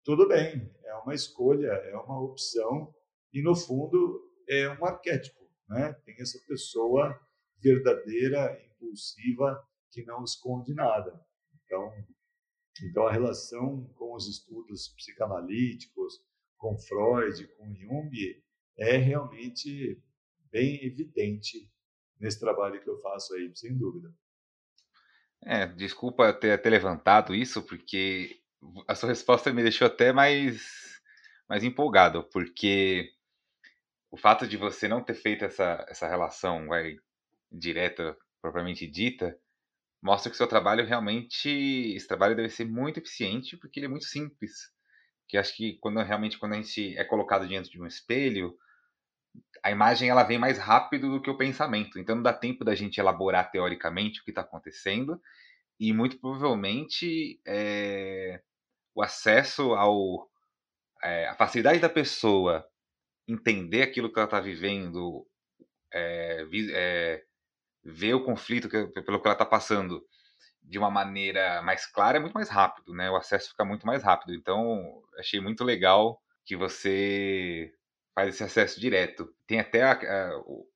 Tudo 0.04 0.26
bem, 0.26 0.72
é 0.84 0.94
uma 0.94 1.14
escolha, 1.14 1.68
é 1.68 1.96
uma 1.96 2.20
opção 2.20 2.94
e 3.32 3.42
no 3.42 3.54
fundo 3.54 4.32
é 4.48 4.68
um 4.68 4.84
arquétipo, 4.84 5.48
né? 5.68 5.92
Tem 6.04 6.14
essa 6.20 6.38
pessoa 6.46 7.20
verdadeira, 7.58 8.60
impulsiva, 8.66 9.62
que 9.90 10.04
não 10.04 10.24
esconde 10.24 10.74
nada. 10.74 11.20
Então, 11.54 11.92
então 12.82 13.06
a 13.06 13.12
relação 13.12 13.84
com 13.94 14.14
os 14.14 14.28
estudos 14.28 14.88
psicanalíticos, 14.96 16.20
com 16.56 16.78
Freud, 16.78 17.46
com 17.56 17.74
Jung, 17.74 18.10
é 18.78 18.96
realmente 18.96 20.02
bem 20.56 20.82
evidente 20.86 21.70
nesse 22.18 22.40
trabalho 22.40 22.82
que 22.82 22.88
eu 22.88 22.98
faço 23.02 23.34
aí, 23.34 23.54
sem 23.54 23.76
dúvida. 23.76 24.10
É, 25.44 25.66
desculpa 25.66 26.32
ter, 26.32 26.60
ter 26.62 26.70
levantado 26.70 27.34
isso, 27.34 27.62
porque 27.62 28.40
a 28.88 28.94
sua 28.94 29.10
resposta 29.10 29.52
me 29.52 29.62
deixou 29.62 29.86
até 29.86 30.14
mais, 30.14 30.98
mais 31.46 31.62
empolgado, 31.62 32.24
porque 32.32 33.10
o 34.10 34.16
fato 34.16 34.46
de 34.46 34.56
você 34.56 34.88
não 34.88 35.04
ter 35.04 35.12
feito 35.12 35.44
essa, 35.44 35.84
essa 35.90 36.08
relação 36.08 36.68
vai, 36.68 36.96
direta, 37.52 38.16
propriamente 38.40 38.86
dita, 38.86 39.38
mostra 40.02 40.30
que 40.30 40.38
seu 40.38 40.46
trabalho 40.46 40.86
realmente, 40.86 41.50
esse 41.94 42.08
trabalho 42.08 42.34
deve 42.34 42.48
ser 42.48 42.64
muito 42.64 42.98
eficiente, 42.98 43.58
porque 43.58 43.78
ele 43.78 43.86
é 43.86 43.90
muito 43.90 44.06
simples. 44.06 44.72
Que 45.28 45.36
acho 45.36 45.54
que 45.54 45.76
quando 45.80 46.00
realmente 46.02 46.38
quando 46.38 46.54
a 46.54 46.56
gente 46.56 46.96
é 46.96 47.04
colocado 47.04 47.46
diante 47.46 47.68
de 47.68 47.80
um 47.80 47.86
espelho, 47.86 48.56
a 49.62 49.70
imagem 49.70 50.08
ela 50.08 50.22
vem 50.22 50.38
mais 50.38 50.58
rápido 50.58 51.10
do 51.10 51.20
que 51.20 51.30
o 51.30 51.36
pensamento. 51.36 51.98
Então 51.98 52.16
não 52.16 52.22
dá 52.22 52.32
tempo 52.32 52.64
da 52.64 52.74
gente 52.74 52.98
elaborar 52.98 53.50
teoricamente 53.50 54.20
o 54.20 54.24
que 54.24 54.30
está 54.30 54.42
acontecendo 54.42 55.20
e 55.78 55.92
muito 55.92 56.18
provavelmente 56.18 57.40
é, 57.46 58.40
o 58.94 59.02
acesso 59.02 59.74
ao 59.74 60.28
é, 61.02 61.28
a 61.28 61.34
facilidade 61.34 61.78
da 61.80 61.88
pessoa 61.88 62.64
entender 63.28 63.82
aquilo 63.82 64.12
que 64.12 64.18
ela 64.18 64.26
está 64.26 64.40
vivendo, 64.40 65.26
é, 65.92 66.44
ver 67.84 68.14
o 68.14 68.24
conflito 68.24 68.68
que, 68.68 68.86
pelo 69.02 69.20
que 69.20 69.26
ela 69.26 69.34
está 69.34 69.44
passando 69.44 70.04
de 70.62 70.78
uma 70.78 70.90
maneira 70.90 71.62
mais 71.62 71.86
clara 71.86 72.18
é 72.18 72.20
muito 72.20 72.34
mais 72.34 72.48
rápido, 72.48 72.92
né? 72.92 73.10
O 73.10 73.16
acesso 73.16 73.50
fica 73.50 73.64
muito 73.64 73.86
mais 73.86 74.02
rápido. 74.02 74.34
Então 74.34 75.02
achei 75.18 75.40
muito 75.40 75.62
legal 75.64 76.20
que 76.44 76.56
você 76.56 77.72
faz 78.16 78.34
esse 78.34 78.42
acesso 78.42 78.80
direto. 78.80 79.30
Tem 79.46 79.60
até 79.60 79.82
a, 79.82 79.92
a, 79.92 80.38
o, 80.38 80.66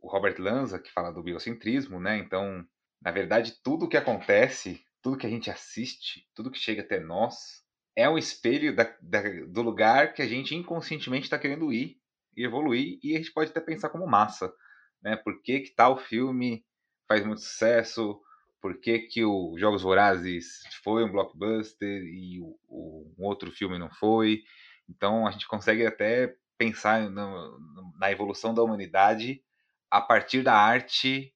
o, 0.00 0.08
Robert 0.08 0.36
Lanza 0.38 0.78
que 0.78 0.92
fala 0.92 1.10
do 1.10 1.22
biocentrismo, 1.22 1.98
né? 1.98 2.16
Então, 2.18 2.64
na 3.02 3.10
verdade, 3.10 3.60
tudo 3.64 3.88
que 3.88 3.96
acontece, 3.96 4.80
tudo 5.02 5.16
que 5.16 5.26
a 5.26 5.30
gente 5.30 5.50
assiste, 5.50 6.24
tudo 6.32 6.52
que 6.52 6.58
chega 6.58 6.82
até 6.82 7.00
nós, 7.00 7.64
é 7.96 8.08
um 8.08 8.16
espelho 8.16 8.74
da, 8.76 8.84
da, 9.02 9.22
do 9.48 9.60
lugar 9.60 10.14
que 10.14 10.22
a 10.22 10.26
gente 10.26 10.54
inconscientemente 10.54 11.24
está 11.24 11.36
querendo 11.36 11.72
ir 11.72 12.00
e 12.36 12.44
evoluir, 12.44 13.00
e 13.02 13.14
a 13.14 13.18
gente 13.18 13.32
pode 13.32 13.50
até 13.50 13.60
pensar 13.60 13.90
como 13.90 14.06
massa, 14.06 14.54
né? 15.02 15.16
Por 15.16 15.42
que, 15.42 15.60
que 15.60 15.74
tal 15.74 15.98
filme 15.98 16.64
faz 17.08 17.26
muito 17.26 17.42
sucesso? 17.42 18.20
Por 18.60 18.78
que, 18.78 19.00
que 19.00 19.24
o 19.24 19.58
Jogos 19.58 19.82
Vorazes 19.82 20.60
foi 20.84 21.02
um 21.02 21.10
blockbuster 21.10 22.04
e 22.04 22.38
o, 22.40 22.56
o 22.68 23.14
um 23.18 23.24
outro 23.24 23.50
filme 23.50 23.80
não 23.80 23.90
foi? 23.90 24.44
Então 24.88 25.26
a 25.26 25.32
gente 25.32 25.48
consegue 25.48 25.84
até 25.84 26.36
pensar 26.56 27.10
no, 27.10 27.58
na 27.98 28.10
evolução 28.10 28.54
da 28.54 28.62
humanidade 28.62 29.42
a 29.90 30.00
partir 30.00 30.42
da 30.42 30.54
arte 30.54 31.34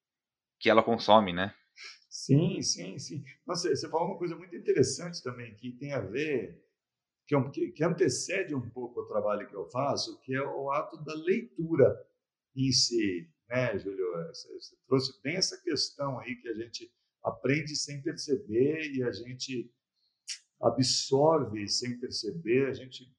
que 0.59 0.69
ela 0.69 0.83
consome, 0.83 1.33
né? 1.33 1.53
Sim, 2.09 2.61
sim, 2.61 2.97
sim. 2.97 3.23
Nossa, 3.45 3.69
você 3.69 3.87
falou 3.89 4.07
uma 4.07 4.17
coisa 4.17 4.35
muito 4.35 4.55
interessante 4.55 5.21
também, 5.21 5.55
que 5.55 5.71
tem 5.73 5.93
a 5.93 5.99
ver, 5.99 6.59
é 7.31 7.49
que, 7.51 7.71
que 7.71 7.83
antecede 7.83 8.55
um 8.55 8.69
pouco 8.69 9.01
o 9.01 9.07
trabalho 9.07 9.47
que 9.47 9.55
eu 9.55 9.69
faço, 9.69 10.19
que 10.21 10.33
é 10.33 10.41
o 10.41 10.71
ato 10.71 10.97
da 11.03 11.13
leitura 11.13 11.95
em 12.55 12.71
si, 12.71 13.29
né, 13.47 13.77
Júlio? 13.77 14.11
Você, 14.29 14.51
você 14.53 14.75
trouxe 14.87 15.21
bem 15.21 15.35
essa 15.35 15.61
questão 15.61 16.19
aí 16.19 16.35
que 16.35 16.47
a 16.49 16.53
gente 16.55 16.91
aprende 17.23 17.75
sem 17.75 18.01
perceber 18.01 18.91
e 18.93 19.03
a 19.03 19.11
gente 19.11 19.71
absorve 20.59 21.67
sem 21.67 21.99
perceber, 21.99 22.67
a 22.67 22.73
gente 22.73 23.15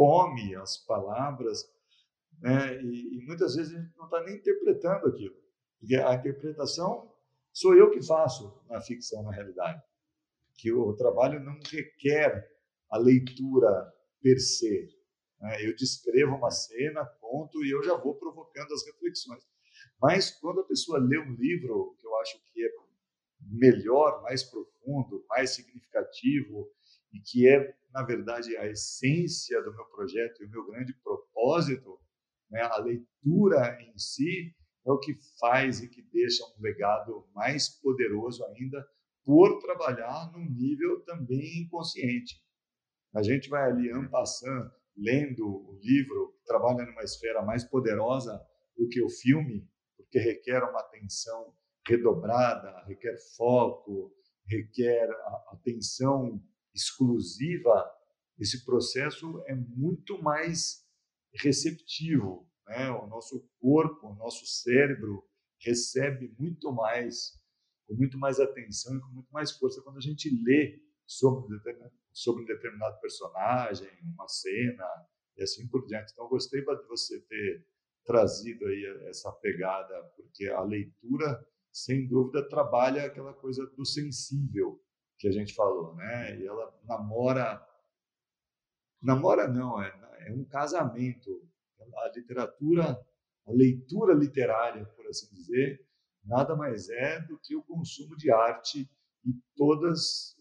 come 0.00 0.56
as 0.56 0.78
palavras, 0.78 1.70
né? 2.40 2.82
E, 2.82 3.18
e 3.18 3.26
muitas 3.26 3.54
vezes 3.54 3.74
a 3.74 3.78
gente 3.78 3.94
não 3.98 4.06
está 4.06 4.24
nem 4.24 4.36
interpretando 4.36 5.08
aquilo, 5.08 5.36
porque 5.78 5.94
a 5.94 6.14
interpretação 6.14 7.12
sou 7.52 7.74
eu 7.76 7.90
que 7.90 8.00
faço 8.00 8.58
na 8.66 8.80
ficção, 8.80 9.22
na 9.22 9.30
realidade, 9.30 9.82
que 10.54 10.72
o 10.72 10.94
trabalho 10.94 11.38
não 11.40 11.60
requer 11.70 12.50
a 12.88 12.96
leitura 12.96 13.92
per 14.22 14.40
se. 14.40 14.88
Né? 15.38 15.66
Eu 15.66 15.76
descrevo 15.76 16.34
uma 16.34 16.50
cena, 16.50 17.04
conto 17.20 17.62
e 17.62 17.70
eu 17.70 17.82
já 17.82 17.94
vou 17.94 18.14
provocando 18.14 18.72
as 18.72 18.86
reflexões. 18.86 19.46
Mas 20.00 20.30
quando 20.30 20.60
a 20.60 20.66
pessoa 20.66 20.98
lê 20.98 21.18
um 21.18 21.34
livro, 21.34 21.94
que 21.98 22.06
eu 22.06 22.16
acho 22.20 22.42
que 22.46 22.64
é 22.64 22.70
melhor, 23.42 24.22
mais 24.22 24.42
profundo, 24.42 25.26
mais 25.28 25.50
significativo 25.50 26.70
e 27.12 27.20
que 27.20 27.48
é 27.48 27.74
na 27.92 28.02
verdade, 28.02 28.56
a 28.56 28.66
essência 28.66 29.60
do 29.62 29.72
meu 29.74 29.84
projeto 29.86 30.42
e 30.42 30.46
o 30.46 30.50
meu 30.50 30.66
grande 30.66 30.94
propósito, 31.02 31.98
né, 32.50 32.62
a 32.62 32.78
leitura 32.78 33.78
em 33.82 33.96
si, 33.98 34.54
é 34.86 34.90
o 34.90 34.98
que 34.98 35.14
faz 35.38 35.80
e 35.80 35.88
que 35.88 36.02
deixa 36.02 36.44
um 36.44 36.62
legado 36.62 37.28
mais 37.34 37.68
poderoso 37.68 38.44
ainda 38.46 38.86
por 39.24 39.58
trabalhar 39.60 40.32
num 40.32 40.48
nível 40.50 41.00
também 41.04 41.62
inconsciente. 41.62 42.42
A 43.14 43.22
gente 43.22 43.48
vai 43.48 43.70
ali, 43.70 43.90
ampassando, 43.90 44.70
lendo 44.96 45.46
o 45.46 45.78
livro, 45.82 46.38
trabalha 46.46 46.86
numa 46.86 47.02
esfera 47.02 47.42
mais 47.42 47.64
poderosa 47.64 48.40
do 48.76 48.88
que 48.88 49.02
o 49.02 49.10
filme, 49.10 49.68
porque 49.96 50.18
requer 50.18 50.62
uma 50.62 50.80
atenção 50.80 51.54
redobrada, 51.86 52.84
requer 52.86 53.16
foco, 53.36 54.14
requer 54.46 55.08
atenção 55.48 56.40
exclusiva, 56.80 57.90
esse 58.38 58.64
processo 58.64 59.42
é 59.46 59.54
muito 59.54 60.20
mais 60.22 60.86
receptivo. 61.34 62.48
Né? 62.66 62.90
O 62.90 63.06
nosso 63.06 63.46
corpo, 63.60 64.08
o 64.08 64.14
nosso 64.14 64.46
cérebro 64.46 65.24
recebe 65.60 66.34
muito 66.38 66.72
mais, 66.72 67.38
com 67.86 67.94
muito 67.94 68.18
mais 68.18 68.40
atenção 68.40 68.96
e 68.96 69.00
com 69.00 69.08
muito 69.08 69.30
mais 69.30 69.52
força 69.52 69.82
quando 69.82 69.98
a 69.98 70.02
gente 70.02 70.30
lê 70.44 70.82
sobre, 71.06 71.60
sobre 72.12 72.42
um 72.42 72.46
determinado 72.46 72.98
personagem, 73.00 73.88
uma 74.02 74.26
cena 74.28 74.86
e 75.36 75.42
assim 75.42 75.68
por 75.68 75.86
diante. 75.86 76.12
Então, 76.12 76.28
gostei 76.28 76.60
de 76.60 76.86
você 76.88 77.20
ter 77.20 77.66
trazido 78.04 78.66
aí 78.66 79.06
essa 79.08 79.30
pegada, 79.32 80.02
porque 80.16 80.46
a 80.46 80.62
leitura, 80.62 81.46
sem 81.70 82.08
dúvida, 82.08 82.48
trabalha 82.48 83.04
aquela 83.04 83.34
coisa 83.34 83.66
do 83.76 83.84
sensível, 83.84 84.80
que 85.20 85.28
a 85.28 85.32
gente 85.32 85.54
falou, 85.54 85.94
né? 85.94 86.38
E 86.38 86.46
ela 86.46 86.74
namora, 86.84 87.62
namora 89.02 89.46
não, 89.46 89.80
é, 89.80 90.26
é 90.26 90.32
um 90.32 90.44
casamento. 90.44 91.46
A 91.78 92.08
literatura, 92.14 92.98
a 93.46 93.52
leitura 93.52 94.14
literária, 94.14 94.84
por 94.96 95.06
assim 95.06 95.28
dizer, 95.34 95.86
nada 96.24 96.56
mais 96.56 96.88
é 96.88 97.20
do 97.20 97.38
que 97.38 97.54
o 97.54 97.62
consumo 97.62 98.16
de 98.16 98.32
arte 98.32 98.90
e 99.24 99.32
todas, 99.56 100.36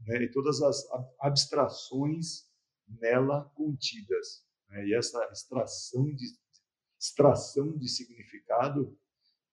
né, 0.00 0.22
e 0.24 0.30
todas 0.30 0.60
as 0.60 0.84
abstrações 1.20 2.48
nela 2.88 3.44
contidas. 3.54 4.44
Né? 4.68 4.86
E 4.86 4.94
essa 4.94 5.22
extração 5.30 6.04
de, 6.14 6.26
extração 6.98 7.76
de 7.78 7.88
significado 7.88 8.96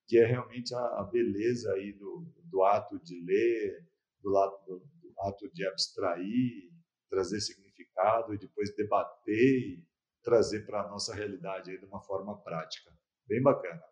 que 0.08 0.18
é 0.18 0.24
realmente 0.24 0.74
a, 0.74 1.00
a 1.00 1.04
beleza 1.04 1.70
aí 1.74 1.92
do, 1.92 2.26
do, 2.44 2.64
ato 2.64 2.98
de 2.98 3.20
ler, 3.20 3.87
do, 4.22 4.30
do, 4.66 4.78
do 4.78 5.20
ato 5.20 5.50
de 5.52 5.66
abstrair, 5.66 6.70
trazer 7.08 7.40
significado 7.40 8.34
e 8.34 8.38
depois 8.38 8.74
debater 8.74 9.34
e 9.34 9.84
trazer 10.22 10.66
para 10.66 10.82
a 10.82 10.88
nossa 10.88 11.14
realidade 11.14 11.70
aí 11.70 11.78
de 11.78 11.86
uma 11.86 12.02
forma 12.02 12.40
prática. 12.42 12.90
Bem 13.26 13.42
bacana. 13.42 13.82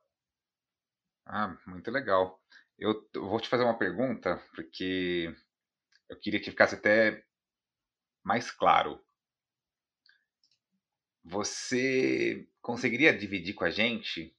Ah, 1.27 1.59
muito 1.67 1.91
legal. 1.91 2.41
Eu 2.79 3.09
vou 3.15 3.41
te 3.41 3.49
fazer 3.49 3.65
uma 3.65 3.79
pergunta, 3.79 4.41
porque 4.55 5.35
eu 6.09 6.19
queria 6.21 6.41
que 6.41 6.51
ficasse 6.51 6.75
até 6.75 7.25
mais 8.23 8.51
claro. 8.51 9.03
Você 11.25 12.49
conseguiria 12.61 13.17
dividir 13.17 13.55
com 13.55 13.65
a 13.65 13.71
gente 13.71 14.37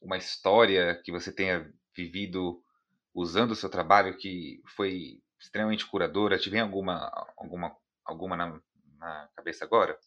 uma 0.00 0.16
história 0.16 1.00
que 1.02 1.10
você 1.10 1.32
tenha 1.32 1.72
vivido 1.94 2.62
usando 3.14 3.52
o 3.52 3.56
seu 3.56 3.68
trabalho 3.68 4.16
que 4.16 4.62
foi 4.76 5.20
extremamente 5.38 5.86
curadora? 5.86 6.38
Te 6.38 6.50
vem 6.50 6.60
alguma, 6.60 7.10
alguma, 7.36 7.76
alguma 8.04 8.36
na, 8.36 8.60
na 8.98 9.28
cabeça 9.34 9.64
agora? 9.64 9.98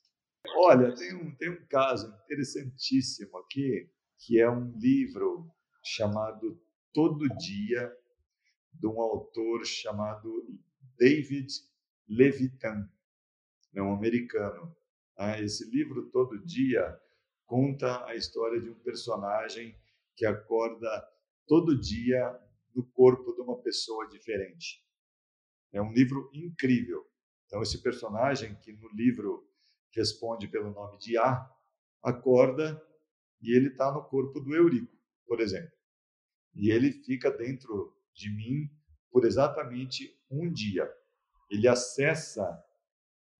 Olha, 0.58 0.94
tem 0.94 1.16
um, 1.16 1.36
tem 1.36 1.50
um 1.50 1.66
caso 1.68 2.08
interessantíssimo 2.24 3.38
aqui, 3.40 3.90
que 4.20 4.40
é 4.40 4.50
um 4.50 4.72
livro 4.78 5.52
chamado 5.84 6.60
Todo 6.94 7.28
Dia, 7.38 7.92
de 8.74 8.88
um 8.88 9.00
autor 9.00 9.66
chamado 9.66 10.46
David 10.98 11.48
Levitan, 12.08 12.90
é 13.74 13.82
um 13.82 13.94
americano. 13.94 14.76
Ah, 15.18 15.40
esse 15.40 15.70
livro, 15.70 16.10
Todo 16.12 16.44
Dia, 16.46 16.98
conta 17.46 18.06
a 18.06 18.16
história 18.16 18.60
de 18.60 18.70
um 18.70 18.76
personagem 18.76 19.78
que 20.16 20.26
acorda 20.26 21.08
todo 21.48 21.80
dia 21.80 22.40
no 22.76 22.86
corpo 22.92 23.34
de 23.34 23.42
uma 23.42 23.62
pessoa 23.62 24.08
diferente. 24.10 24.84
É 25.72 25.82
um 25.82 25.92
livro 25.92 26.30
incrível. 26.34 27.06
Então, 27.46 27.62
esse 27.62 27.82
personagem, 27.82 28.56
que 28.56 28.74
no 28.74 28.90
livro 28.90 29.48
responde 29.94 30.48
pelo 30.48 30.72
nome 30.72 30.98
de 30.98 31.18
A, 31.18 31.50
acorda 32.04 32.82
e 33.42 33.56
ele 33.56 33.70
está 33.70 33.92
no 33.92 34.04
corpo 34.04 34.40
do 34.40 34.54
Eurico, 34.54 34.94
por 35.26 35.40
exemplo. 35.40 35.72
E 36.54 36.72
ele 36.72 36.92
fica 36.92 37.32
dentro 37.32 37.96
de 38.14 38.30
mim 38.30 38.70
por 39.12 39.26
exatamente 39.26 40.18
um 40.30 40.52
dia. 40.52 40.92
Ele 41.50 41.68
acessa 41.68 42.44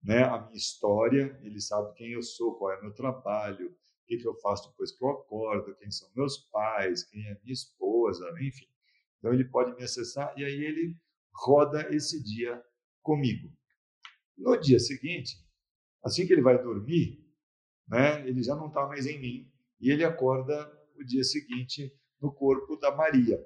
né, 0.02 0.22
a 0.22 0.40
minha 0.40 0.56
história, 0.56 1.38
ele 1.42 1.60
sabe 1.60 1.92
quem 1.94 2.12
eu 2.12 2.22
sou, 2.22 2.56
qual 2.56 2.72
é 2.72 2.78
o 2.78 2.82
meu 2.82 2.94
trabalho, 2.94 3.70
o 3.70 4.06
que, 4.06 4.18
que 4.18 4.26
eu 4.26 4.34
faço 4.36 4.70
depois 4.70 4.92
que 4.92 5.04
eu 5.04 5.10
acordo, 5.10 5.74
quem 5.76 5.90
são 5.90 6.08
meus 6.14 6.38
pais, 6.38 7.02
quem 7.04 7.26
é 7.26 7.38
minha 7.42 7.52
esposa, 7.52 8.24
enfim. 8.40 8.68
Então 9.26 9.34
ele 9.34 9.44
pode 9.44 9.74
me 9.74 9.82
acessar 9.82 10.32
e 10.38 10.44
aí 10.44 10.64
ele 10.64 10.96
roda 11.34 11.92
esse 11.92 12.22
dia 12.22 12.62
comigo. 13.02 13.52
No 14.38 14.56
dia 14.56 14.78
seguinte, 14.78 15.36
assim 16.00 16.24
que 16.24 16.32
ele 16.32 16.42
vai 16.42 16.62
dormir, 16.62 17.26
né, 17.88 18.24
ele 18.28 18.40
já 18.40 18.54
não 18.54 18.68
está 18.68 18.86
mais 18.86 19.04
em 19.04 19.18
mim 19.18 19.52
e 19.80 19.90
ele 19.90 20.04
acorda 20.04 20.72
o 20.94 21.02
dia 21.02 21.24
seguinte 21.24 21.92
no 22.20 22.32
corpo 22.32 22.76
da 22.76 22.94
Maria. 22.94 23.44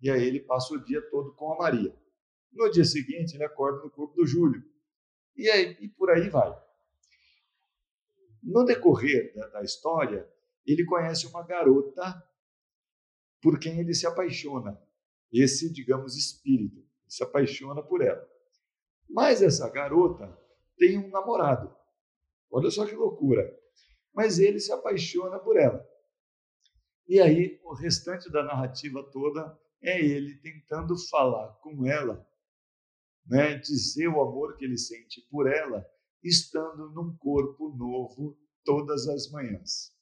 E 0.00 0.10
aí 0.10 0.24
ele 0.24 0.40
passa 0.40 0.74
o 0.74 0.84
dia 0.84 1.00
todo 1.08 1.32
com 1.36 1.52
a 1.52 1.58
Maria. 1.58 1.96
No 2.52 2.68
dia 2.68 2.84
seguinte, 2.84 3.36
ele 3.36 3.44
acorda 3.44 3.80
no 3.84 3.90
corpo 3.90 4.16
do 4.16 4.26
Júlio. 4.26 4.60
E, 5.36 5.48
aí, 5.48 5.76
e 5.80 5.88
por 5.88 6.10
aí 6.10 6.28
vai. 6.28 6.52
No 8.42 8.64
decorrer 8.64 9.32
da, 9.36 9.46
da 9.46 9.62
história, 9.62 10.28
ele 10.66 10.84
conhece 10.84 11.28
uma 11.28 11.46
garota 11.46 12.20
por 13.40 13.60
quem 13.60 13.78
ele 13.78 13.94
se 13.94 14.04
apaixona. 14.04 14.76
Esse, 15.32 15.72
digamos, 15.72 16.16
espírito. 16.16 16.84
Se 17.06 17.22
apaixona 17.22 17.82
por 17.82 18.02
ela. 18.02 18.26
Mas 19.08 19.42
essa 19.42 19.68
garota 19.68 20.38
tem 20.76 20.98
um 20.98 21.10
namorado. 21.10 21.74
Olha 22.50 22.70
só 22.70 22.86
que 22.86 22.94
loucura. 22.94 23.42
Mas 24.14 24.38
ele 24.38 24.60
se 24.60 24.72
apaixona 24.72 25.38
por 25.38 25.56
ela. 25.56 25.86
E 27.08 27.20
aí, 27.20 27.60
o 27.64 27.74
restante 27.74 28.30
da 28.30 28.42
narrativa 28.42 29.02
toda 29.10 29.58
é 29.80 30.00
ele 30.00 30.36
tentando 30.36 30.96
falar 31.08 31.48
com 31.60 31.86
ela 31.86 32.26
né, 33.26 33.56
dizer 33.56 34.08
o 34.08 34.20
amor 34.20 34.56
que 34.56 34.64
ele 34.64 34.78
sente 34.78 35.20
por 35.30 35.46
ela, 35.46 35.84
estando 36.22 36.90
num 36.90 37.16
corpo 37.16 37.74
novo 37.76 38.38
todas 38.64 39.08
as 39.08 39.30
manhãs. 39.30 39.92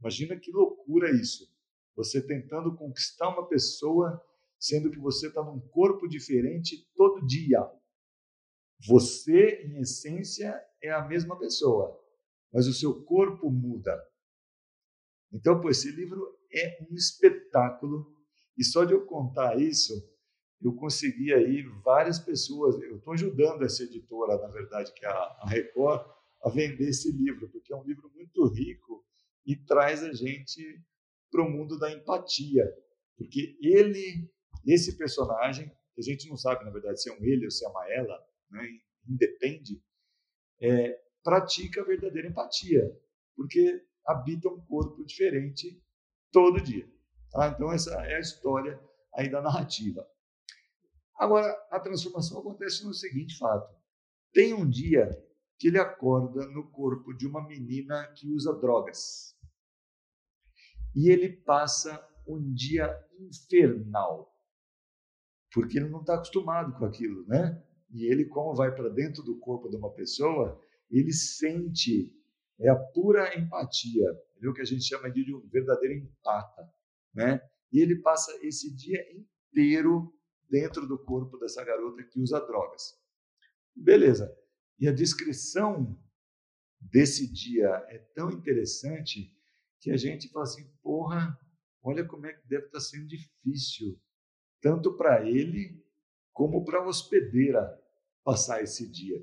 Imagina 0.00 0.38
que 0.38 0.50
loucura 0.50 1.10
isso. 1.10 1.52
Você 1.96 2.20
tentando 2.20 2.74
conquistar 2.76 3.28
uma 3.28 3.46
pessoa, 3.46 4.22
sendo 4.58 4.90
que 4.90 4.98
você 4.98 5.28
está 5.28 5.42
num 5.42 5.60
corpo 5.68 6.08
diferente 6.08 6.88
todo 6.94 7.26
dia. 7.26 7.60
Você, 8.86 9.62
em 9.64 9.80
essência, 9.80 10.54
é 10.82 10.90
a 10.90 11.06
mesma 11.06 11.38
pessoa, 11.38 11.98
mas 12.52 12.66
o 12.66 12.72
seu 12.72 13.04
corpo 13.04 13.50
muda. 13.50 13.96
Então, 15.32 15.60
pô, 15.60 15.68
esse 15.68 15.90
livro 15.90 16.38
é 16.52 16.78
um 16.82 16.94
espetáculo. 16.94 18.06
E 18.56 18.64
só 18.64 18.84
de 18.84 18.92
eu 18.92 19.04
contar 19.04 19.60
isso, 19.60 19.92
eu 20.62 20.74
consegui 20.74 21.32
aí 21.32 21.62
várias 21.84 22.18
pessoas. 22.18 22.80
Eu 22.80 22.98
estou 22.98 23.12
ajudando 23.12 23.64
essa 23.64 23.82
editora, 23.82 24.38
na 24.38 24.48
verdade, 24.48 24.92
que 24.94 25.04
é 25.04 25.08
a 25.08 25.46
Record, 25.48 26.06
a 26.42 26.48
vender 26.50 26.88
esse 26.88 27.10
livro, 27.10 27.50
porque 27.50 27.72
é 27.72 27.76
um 27.76 27.84
livro 27.84 28.10
muito 28.14 28.46
rico 28.46 29.04
e 29.44 29.56
traz 29.56 30.02
a 30.02 30.12
gente 30.12 30.62
para 31.30 31.42
o 31.42 31.50
mundo 31.50 31.78
da 31.78 31.92
empatia. 31.92 32.64
Porque 33.16 33.56
ele, 33.60 34.30
esse 34.66 34.96
personagem, 34.96 35.68
que 35.94 36.00
a 36.00 36.02
gente 36.02 36.28
não 36.28 36.36
sabe, 36.36 36.64
na 36.64 36.70
verdade, 36.70 37.00
se 37.00 37.10
é 37.10 37.12
um 37.12 37.22
ele 37.24 37.44
ou 37.44 37.50
se 37.50 37.64
é 37.64 37.68
uma 37.68 37.88
ela, 37.90 38.26
né, 38.50 38.66
independe, 39.08 39.82
é, 40.60 41.00
pratica 41.22 41.80
a 41.80 41.84
verdadeira 41.84 42.28
empatia, 42.28 42.82
porque 43.36 43.84
habita 44.06 44.48
um 44.48 44.60
corpo 44.60 45.04
diferente 45.04 45.82
todo 46.30 46.60
dia. 46.60 46.88
Tá? 47.30 47.48
Então, 47.48 47.72
essa 47.72 47.94
é 48.06 48.16
a 48.16 48.20
história 48.20 48.80
aí 49.14 49.30
da 49.30 49.40
narrativa. 49.40 50.06
Agora, 51.16 51.46
a 51.70 51.78
transformação 51.78 52.40
acontece 52.40 52.84
no 52.84 52.92
seguinte 52.92 53.38
fato: 53.38 53.74
tem 54.32 54.52
um 54.52 54.68
dia 54.68 55.08
que 55.58 55.68
ele 55.68 55.78
acorda 55.78 56.46
no 56.48 56.70
corpo 56.70 57.12
de 57.14 57.26
uma 57.26 57.46
menina 57.46 58.12
que 58.14 58.30
usa 58.32 58.52
drogas. 58.52 59.34
E 60.94 61.08
ele 61.10 61.28
passa 61.28 62.04
um 62.26 62.52
dia 62.52 62.92
infernal, 63.18 64.33
porque 65.54 65.78
ele 65.78 65.88
não 65.88 66.00
está 66.00 66.16
acostumado 66.16 66.76
com 66.76 66.84
aquilo, 66.84 67.24
né? 67.28 67.62
E 67.92 68.06
ele, 68.06 68.24
como 68.24 68.56
vai 68.56 68.74
para 68.74 68.88
dentro 68.88 69.22
do 69.22 69.38
corpo 69.38 69.68
de 69.68 69.76
uma 69.76 69.92
pessoa, 69.94 70.60
ele 70.90 71.12
sente, 71.12 72.12
é 72.58 72.68
a 72.68 72.76
pura 72.76 73.38
empatia, 73.38 74.04
é 74.42 74.48
o 74.48 74.52
que 74.52 74.60
a 74.60 74.64
gente 74.64 74.82
chama 74.82 75.08
de 75.08 75.32
um 75.32 75.48
verdadeiro 75.48 75.94
empata, 75.94 76.68
né? 77.14 77.40
E 77.72 77.80
ele 77.80 78.00
passa 78.02 78.32
esse 78.44 78.74
dia 78.74 79.00
inteiro 79.12 80.12
dentro 80.50 80.88
do 80.88 80.98
corpo 80.98 81.38
dessa 81.38 81.64
garota 81.64 82.02
que 82.02 82.20
usa 82.20 82.40
drogas. 82.40 82.98
Beleza. 83.76 84.36
E 84.78 84.88
a 84.88 84.92
descrição 84.92 85.96
desse 86.80 87.32
dia 87.32 87.68
é 87.88 87.98
tão 88.14 88.30
interessante 88.30 89.32
que 89.78 89.92
a 89.92 89.96
gente 89.96 90.28
fala 90.30 90.44
assim: 90.44 90.68
porra, 90.82 91.38
olha 91.80 92.04
como 92.04 92.26
é 92.26 92.32
que 92.32 92.48
deve 92.48 92.66
estar 92.66 92.80
sendo 92.80 93.06
difícil, 93.06 93.96
tanto 94.64 94.96
para 94.96 95.28
ele 95.28 95.78
como 96.32 96.64
para 96.64 96.78
a 96.78 96.86
hospedeira 96.86 97.78
passar 98.24 98.62
esse 98.62 98.90
dia. 98.90 99.22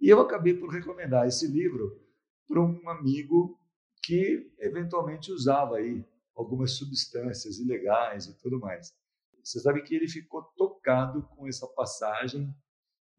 E 0.00 0.08
eu 0.08 0.20
acabei 0.20 0.54
por 0.54 0.70
recomendar 0.70 1.24
esse 1.28 1.46
livro 1.46 2.04
para 2.48 2.60
um 2.60 2.88
amigo 2.88 3.56
que 4.02 4.52
eventualmente 4.58 5.30
usava 5.30 5.76
aí 5.76 6.04
algumas 6.34 6.72
substâncias 6.72 7.60
ilegais 7.60 8.26
e 8.26 8.36
tudo 8.40 8.58
mais. 8.58 8.92
Você 9.40 9.60
sabe 9.60 9.82
que 9.82 9.94
ele 9.94 10.08
ficou 10.08 10.42
tocado 10.56 11.22
com 11.28 11.46
essa 11.46 11.68
passagem 11.68 12.52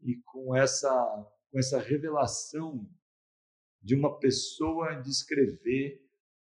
e 0.01 0.17
com 0.25 0.53
essa, 0.53 0.91
com 1.49 1.57
essa 1.57 1.79
revelação 1.79 2.85
de 3.81 3.95
uma 3.95 4.19
pessoa 4.19 4.95
descrever 4.95 6.05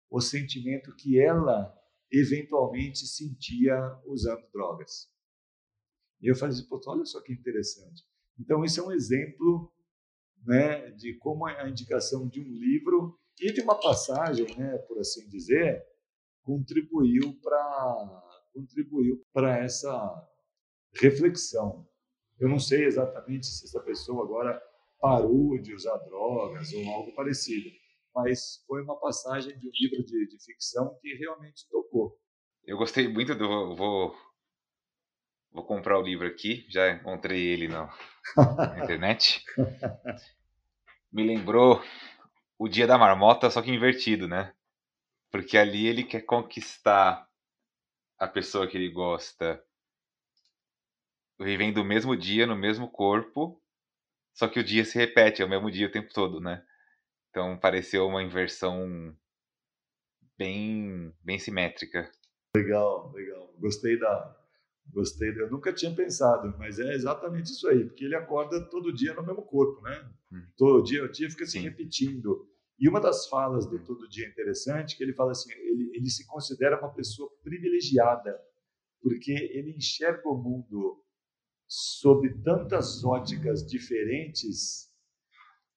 o 0.09 0.19
sentimento 0.19 0.93
que 0.93 1.17
ela 1.17 1.73
eventualmente 2.13 3.07
sentia 3.07 3.75
usando 4.05 4.45
drogas. 4.53 5.11
E 6.21 6.27
eu 6.29 6.35
falei 6.35 6.55
assim, 6.55 6.67
olha 6.87 7.05
só 7.05 7.19
que 7.21 7.33
interessante. 7.33 8.03
Então, 8.39 8.63
isso 8.63 8.79
é 8.79 8.83
um 8.83 8.91
exemplo 8.91 9.73
né, 10.45 10.91
de 10.91 11.15
como 11.15 11.47
a 11.47 11.67
indicação 11.67 12.27
de 12.27 12.39
um 12.39 12.47
livro 12.47 13.19
e 13.39 13.51
de 13.51 13.61
uma 13.61 13.79
passagem, 13.79 14.45
né, 14.55 14.77
por 14.87 14.99
assim 14.99 15.27
dizer, 15.27 15.83
contribuiu 16.43 17.33
para 17.41 18.29
contribuiu 18.53 19.25
para 19.33 19.57
essa 19.57 20.29
reflexão. 20.93 21.87
Eu 22.39 22.47
não 22.47 22.59
sei 22.59 22.85
exatamente 22.85 23.47
se 23.47 23.65
essa 23.65 23.79
pessoa 23.79 24.23
agora 24.23 24.61
parou 24.99 25.57
de 25.57 25.73
usar 25.73 25.97
drogas 25.97 26.71
ou 26.71 26.87
algo 26.89 27.15
parecido, 27.15 27.69
mas 28.13 28.63
foi 28.67 28.81
uma 28.81 28.99
passagem 28.99 29.57
de 29.57 29.67
um 29.67 29.71
livro 29.73 30.03
de, 30.05 30.27
de 30.27 30.43
ficção 30.43 30.97
que 31.01 31.13
realmente 31.15 31.67
tocou. 31.69 32.17
Eu 32.65 32.77
gostei 32.77 33.07
muito 33.07 33.35
do. 33.35 33.75
Vou, 33.75 34.15
vou 35.51 35.65
comprar 35.65 35.99
o 35.99 36.03
livro 36.03 36.27
aqui, 36.27 36.65
já 36.69 36.91
encontrei 36.91 37.41
ele 37.45 37.67
na, 37.67 37.93
na 38.35 38.83
internet. 38.83 39.43
Me 41.11 41.23
lembrou 41.23 41.83
o 42.57 42.67
Dia 42.67 42.87
da 42.87 42.97
Marmota, 42.97 43.49
só 43.49 43.61
que 43.61 43.71
invertido, 43.71 44.27
né? 44.27 44.53
Porque 45.29 45.57
ali 45.57 45.85
ele 45.87 46.03
quer 46.03 46.21
conquistar 46.21 47.27
a 48.17 48.27
pessoa 48.27 48.67
que 48.67 48.77
ele 48.77 48.89
gosta 48.89 49.63
vivendo 51.39 51.79
o 51.79 51.83
mesmo 51.83 52.15
dia 52.15 52.47
no 52.47 52.55
mesmo 52.55 52.89
corpo, 52.89 53.61
só 54.33 54.47
que 54.47 54.59
o 54.59 54.63
dia 54.63 54.85
se 54.85 54.97
repete, 54.97 55.41
é 55.41 55.45
o 55.45 55.49
mesmo 55.49 55.69
dia 55.69 55.87
o 55.87 55.91
tempo 55.91 56.13
todo, 56.13 56.39
né? 56.39 56.63
Então 57.33 57.57
pareceu 57.57 58.05
uma 58.05 58.21
inversão 58.21 59.17
bem 60.37 61.11
bem 61.23 61.39
simétrica. 61.39 62.11
Legal, 62.55 63.11
legal. 63.11 63.51
Gostei 63.57 63.97
da 63.97 64.39
gostei. 64.91 65.29
Eu 65.29 65.49
nunca 65.49 65.73
tinha 65.73 65.91
pensado, 65.95 66.55
mas 66.59 66.77
é 66.77 66.93
exatamente 66.93 67.47
isso 67.47 67.67
aí, 67.67 67.85
porque 67.85 68.05
ele 68.05 68.15
acorda 68.15 68.63
todo 68.69 68.93
dia 68.93 69.15
no 69.15 69.25
mesmo 69.25 69.41
corpo, 69.41 69.81
né? 69.81 70.11
Hum. 70.31 70.45
Todo 70.55 70.83
dia, 70.83 71.03
o 71.03 71.11
dia 71.11 71.27
fica 71.27 71.43
se 71.47 71.53
Sim. 71.53 71.61
repetindo. 71.61 72.47
E 72.77 72.87
uma 72.87 73.01
das 73.01 73.27
falas 73.27 73.65
do 73.65 73.83
Todo 73.83 74.07
Dia 74.07 74.27
interessante, 74.27 74.95
que 74.95 75.03
ele 75.03 75.13
fala 75.13 75.31
assim, 75.31 75.51
ele, 75.53 75.89
ele 75.95 76.09
se 76.11 76.27
considera 76.27 76.79
uma 76.79 76.93
pessoa 76.93 77.31
privilegiada, 77.41 78.39
porque 79.01 79.31
ele 79.31 79.71
enxerga 79.75 80.29
o 80.29 80.37
mundo 80.37 81.03
sob 81.67 82.31
tantas 82.43 83.03
óticas 83.03 83.65
diferentes 83.65 84.93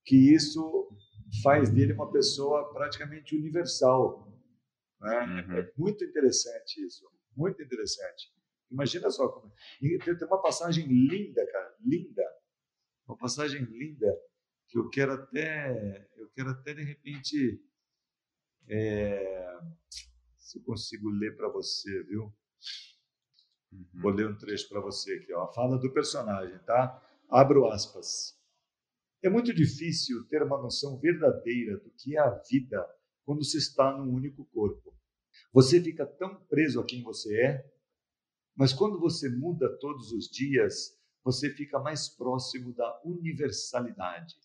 que 0.04 0.34
isso 0.34 0.86
faz 1.42 1.70
dele 1.70 1.92
uma 1.92 2.10
pessoa 2.10 2.72
praticamente 2.72 3.36
universal. 3.36 4.32
Né? 5.00 5.20
Uhum. 5.20 5.58
É 5.58 5.72
muito 5.76 6.04
interessante 6.04 6.84
isso, 6.84 7.08
muito 7.36 7.62
interessante. 7.62 8.32
Imagina 8.70 9.10
só 9.10 9.28
como. 9.28 9.52
Tem 9.80 10.26
uma 10.26 10.42
passagem 10.42 10.86
linda, 10.86 11.46
cara, 11.50 11.76
linda. 11.80 12.22
Uma 13.06 13.16
passagem 13.16 13.62
linda 13.62 14.12
que 14.68 14.78
eu 14.78 14.88
quero 14.90 15.12
até, 15.12 16.08
eu 16.16 16.28
quero 16.30 16.50
até 16.50 16.74
de 16.74 16.82
repente, 16.82 17.62
é, 18.68 19.60
se 20.36 20.58
eu 20.58 20.64
consigo 20.64 21.08
ler 21.08 21.36
para 21.36 21.48
você, 21.48 22.02
viu? 22.04 22.34
Uhum. 23.72 23.86
Vou 24.02 24.10
ler 24.10 24.28
um 24.28 24.36
trecho 24.36 24.68
para 24.68 24.80
você 24.80 25.14
aqui, 25.14 25.32
ó. 25.32 25.44
A 25.44 25.52
fala 25.52 25.78
do 25.78 25.92
personagem, 25.92 26.58
tá? 26.60 27.00
Abro 27.28 27.66
aspas. 27.66 28.36
É 29.26 29.28
muito 29.28 29.52
difícil 29.52 30.24
ter 30.28 30.40
uma 30.40 30.56
noção 30.56 31.00
verdadeira 31.00 31.78
do 31.78 31.90
que 31.90 32.16
é 32.16 32.20
a 32.20 32.30
vida 32.48 32.88
quando 33.24 33.42
se 33.42 33.58
está 33.58 33.90
num 33.90 34.14
único 34.14 34.44
corpo. 34.44 34.96
Você 35.52 35.82
fica 35.82 36.06
tão 36.06 36.36
preso 36.44 36.78
a 36.78 36.86
quem 36.86 37.02
você 37.02 37.36
é, 37.42 37.72
mas 38.54 38.72
quando 38.72 39.00
você 39.00 39.28
muda 39.28 39.68
todos 39.80 40.12
os 40.12 40.30
dias, 40.30 40.96
você 41.24 41.50
fica 41.50 41.80
mais 41.80 42.08
próximo 42.08 42.72
da 42.72 43.02
universalidade, 43.04 44.36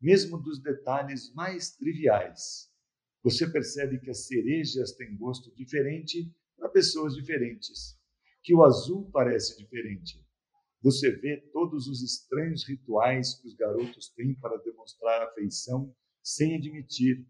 mesmo 0.00 0.40
dos 0.40 0.62
detalhes 0.62 1.34
mais 1.34 1.72
triviais. 1.72 2.72
Você 3.24 3.50
percebe 3.50 3.98
que 3.98 4.10
as 4.10 4.28
cerejas 4.28 4.92
têm 4.92 5.16
gosto 5.16 5.52
diferente 5.56 6.32
para 6.56 6.68
pessoas 6.68 7.16
diferentes 7.16 7.98
que 8.44 8.54
o 8.54 8.62
azul 8.62 9.10
parece 9.10 9.58
diferente. 9.58 10.23
Você 10.84 11.10
vê 11.12 11.38
todos 11.50 11.88
os 11.88 12.02
estranhos 12.02 12.68
rituais 12.68 13.40
que 13.40 13.48
os 13.48 13.54
garotos 13.54 14.10
têm 14.10 14.34
para 14.34 14.58
demonstrar 14.58 15.22
afeição 15.22 15.96
sem 16.22 16.56
admitir. 16.56 17.26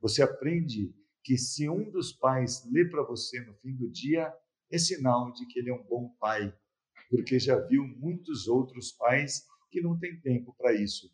Você 0.00 0.22
aprende 0.22 0.94
que 1.22 1.36
se 1.36 1.68
um 1.68 1.90
dos 1.90 2.10
pais 2.14 2.66
lê 2.72 2.88
para 2.88 3.02
você 3.02 3.38
no 3.42 3.52
fim 3.56 3.76
do 3.76 3.90
dia, 3.90 4.34
é 4.70 4.78
sinal 4.78 5.30
de 5.32 5.44
que 5.46 5.58
ele 5.58 5.68
é 5.68 5.74
um 5.74 5.84
bom 5.84 6.08
pai, 6.18 6.50
porque 7.10 7.38
já 7.38 7.58
viu 7.66 7.86
muitos 7.86 8.48
outros 8.48 8.92
pais 8.92 9.44
que 9.70 9.82
não 9.82 9.98
têm 9.98 10.18
tempo 10.22 10.54
para 10.56 10.72
isso. 10.72 11.12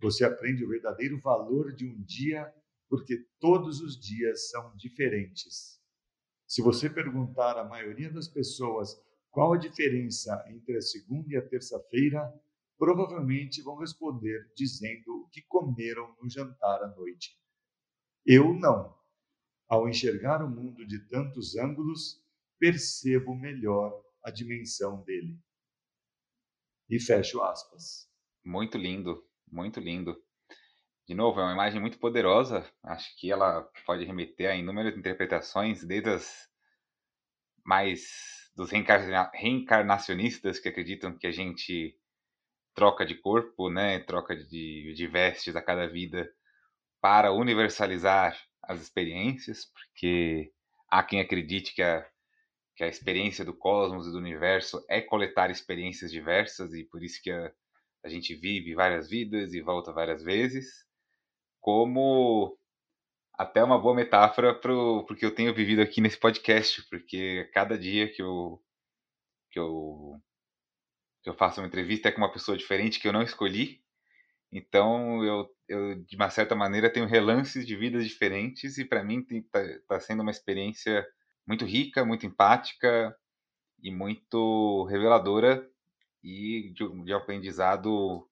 Você 0.00 0.24
aprende 0.24 0.64
o 0.64 0.68
verdadeiro 0.68 1.20
valor 1.20 1.72
de 1.76 1.86
um 1.86 2.02
dia, 2.02 2.52
porque 2.88 3.24
todos 3.38 3.80
os 3.80 3.96
dias 3.96 4.50
são 4.50 4.74
diferentes. 4.74 5.80
Se 6.44 6.60
você 6.60 6.90
perguntar 6.90 7.56
à 7.56 7.62
maioria 7.62 8.10
das 8.10 8.26
pessoas 8.26 9.00
qual 9.38 9.52
a 9.52 9.56
diferença 9.56 10.44
entre 10.48 10.76
a 10.76 10.80
segunda 10.80 11.32
e 11.32 11.36
a 11.36 11.48
terça-feira, 11.48 12.28
provavelmente 12.76 13.62
vão 13.62 13.76
responder 13.76 14.50
dizendo 14.56 15.22
o 15.22 15.28
que 15.28 15.42
comeram 15.42 16.12
no 16.20 16.28
jantar 16.28 16.82
à 16.82 16.88
noite. 16.88 17.38
Eu 18.26 18.52
não. 18.52 18.98
Ao 19.68 19.88
enxergar 19.88 20.44
o 20.44 20.50
mundo 20.50 20.84
de 20.84 20.98
tantos 21.06 21.56
ângulos, 21.56 22.20
percebo 22.58 23.32
melhor 23.36 24.04
a 24.24 24.30
dimensão 24.32 25.04
dele. 25.04 25.38
E 26.90 26.98
fecho 26.98 27.40
aspas. 27.40 28.10
Muito 28.44 28.76
lindo, 28.76 29.24
muito 29.48 29.78
lindo. 29.78 30.20
De 31.06 31.14
novo, 31.14 31.38
é 31.38 31.44
uma 31.44 31.52
imagem 31.52 31.80
muito 31.80 32.00
poderosa. 32.00 32.68
Acho 32.82 33.16
que 33.16 33.30
ela 33.30 33.62
pode 33.86 34.04
remeter 34.04 34.50
a 34.50 34.56
inúmeras 34.56 34.98
interpretações, 34.98 35.84
desde 35.84 36.10
as 36.10 36.50
mais 37.64 38.37
dos 38.58 38.72
reencarna 38.72 39.30
reencarnacionistas 39.32 40.58
que 40.58 40.68
acreditam 40.68 41.16
que 41.16 41.28
a 41.28 41.30
gente 41.30 41.96
troca 42.74 43.06
de 43.06 43.14
corpo, 43.14 43.70
né, 43.70 44.00
troca 44.00 44.34
de, 44.34 44.92
de 44.94 45.06
vestes 45.06 45.54
a 45.54 45.62
cada 45.62 45.86
vida 45.86 46.28
para 47.00 47.32
universalizar 47.32 48.36
as 48.60 48.82
experiências, 48.82 49.66
porque 49.66 50.52
há 50.90 51.04
quem 51.04 51.20
acredite 51.20 51.72
que 51.72 51.82
a, 51.82 52.04
que 52.74 52.82
a 52.82 52.88
experiência 52.88 53.44
do 53.44 53.54
cosmos 53.56 54.08
e 54.08 54.10
do 54.10 54.18
universo 54.18 54.84
é 54.90 55.00
coletar 55.00 55.52
experiências 55.52 56.10
diversas 56.10 56.74
e 56.74 56.82
por 56.82 57.00
isso 57.00 57.22
que 57.22 57.30
a, 57.30 57.52
a 58.04 58.08
gente 58.08 58.34
vive 58.34 58.74
várias 58.74 59.08
vidas 59.08 59.54
e 59.54 59.60
volta 59.60 59.92
várias 59.92 60.20
vezes 60.20 60.84
como 61.60 62.57
até 63.38 63.62
uma 63.62 63.78
boa 63.78 63.94
metáfora 63.94 64.52
para 64.52 64.74
o 64.74 65.04
que 65.14 65.24
eu 65.24 65.32
tenho 65.34 65.54
vivido 65.54 65.80
aqui 65.80 66.00
nesse 66.00 66.18
podcast, 66.18 66.82
porque 66.90 67.48
cada 67.54 67.78
dia 67.78 68.12
que 68.12 68.20
eu, 68.20 68.60
que 69.52 69.60
eu, 69.60 70.20
que 71.22 71.30
eu 71.30 71.34
faço 71.34 71.60
uma 71.60 71.68
entrevista 71.68 72.08
é 72.08 72.12
com 72.12 72.20
uma 72.20 72.32
pessoa 72.32 72.58
diferente 72.58 72.98
que 72.98 73.06
eu 73.06 73.12
não 73.12 73.22
escolhi, 73.22 73.80
então 74.50 75.24
eu, 75.24 75.48
eu 75.68 75.94
de 76.04 76.16
uma 76.16 76.30
certa 76.30 76.56
maneira 76.56 76.92
tenho 76.92 77.06
relances 77.06 77.64
de 77.64 77.76
vidas 77.76 78.04
diferentes 78.04 78.76
e 78.76 78.84
para 78.84 79.04
mim 79.04 79.24
está 79.30 79.60
tá 79.86 80.00
sendo 80.00 80.22
uma 80.22 80.32
experiência 80.32 81.06
muito 81.46 81.64
rica, 81.64 82.04
muito 82.04 82.26
empática 82.26 83.16
e 83.80 83.90
muito 83.90 84.84
reveladora 84.84 85.64
e 86.24 86.72
de, 86.74 87.04
de 87.04 87.12
aprendizado 87.12 88.27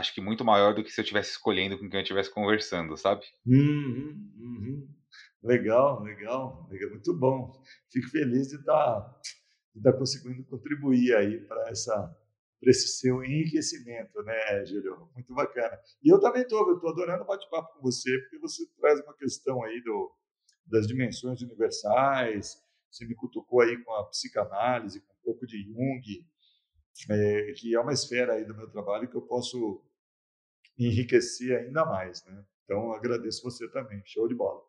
acho 0.00 0.14
que 0.14 0.20
muito 0.20 0.44
maior 0.44 0.74
do 0.74 0.82
que 0.82 0.90
se 0.90 1.00
eu 1.00 1.02
estivesse 1.02 1.32
escolhendo 1.32 1.78
com 1.78 1.88
quem 1.88 2.00
eu 2.00 2.02
estivesse 2.02 2.32
conversando, 2.32 2.96
sabe? 2.96 3.24
Uhum, 3.46 4.32
uhum. 4.38 4.88
Legal, 5.42 6.02
legal, 6.02 6.66
legal, 6.70 6.90
muito 6.90 7.14
bom. 7.16 7.52
Fico 7.90 8.08
feliz 8.08 8.48
de 8.48 8.56
estar, 8.56 8.74
tá, 8.74 9.20
de 9.74 9.82
tá 9.82 9.92
conseguindo 9.92 10.44
contribuir 10.44 11.14
aí 11.14 11.40
para 11.46 11.70
essa 11.70 12.16
para 12.60 12.70
esse 12.70 12.88
seu 12.98 13.24
enriquecimento, 13.24 14.22
né, 14.22 14.66
Júlio? 14.66 15.08
Muito 15.14 15.34
bacana. 15.34 15.78
E 16.02 16.12
eu 16.12 16.20
também 16.20 16.42
estou, 16.42 16.74
estou 16.74 16.90
adorando 16.90 17.24
bate-papo 17.24 17.72
com 17.72 17.80
você, 17.80 18.18
porque 18.18 18.38
você 18.38 18.66
traz 18.78 19.00
uma 19.00 19.16
questão 19.16 19.64
aí 19.64 19.82
do, 19.82 20.12
das 20.66 20.86
dimensões 20.86 21.40
universais, 21.40 22.62
você 22.90 23.06
me 23.06 23.14
cutucou 23.14 23.62
aí 23.62 23.82
com 23.82 23.94
a 23.94 24.04
psicanálise, 24.08 25.00
com 25.00 25.12
um 25.12 25.22
pouco 25.24 25.46
de 25.46 25.62
Jung, 25.62 26.02
é, 27.08 27.52
que 27.56 27.74
é 27.74 27.80
uma 27.80 27.94
esfera 27.94 28.34
aí 28.34 28.44
do 28.44 28.54
meu 28.54 28.68
trabalho 28.68 29.08
que 29.08 29.16
eu 29.16 29.22
posso 29.22 29.82
enriquecer 30.86 31.58
ainda 31.58 31.84
mais, 31.84 32.24
né? 32.24 32.44
Então 32.64 32.92
agradeço 32.92 33.42
você 33.42 33.68
também, 33.70 34.02
show 34.04 34.28
de 34.28 34.34
bola. 34.34 34.62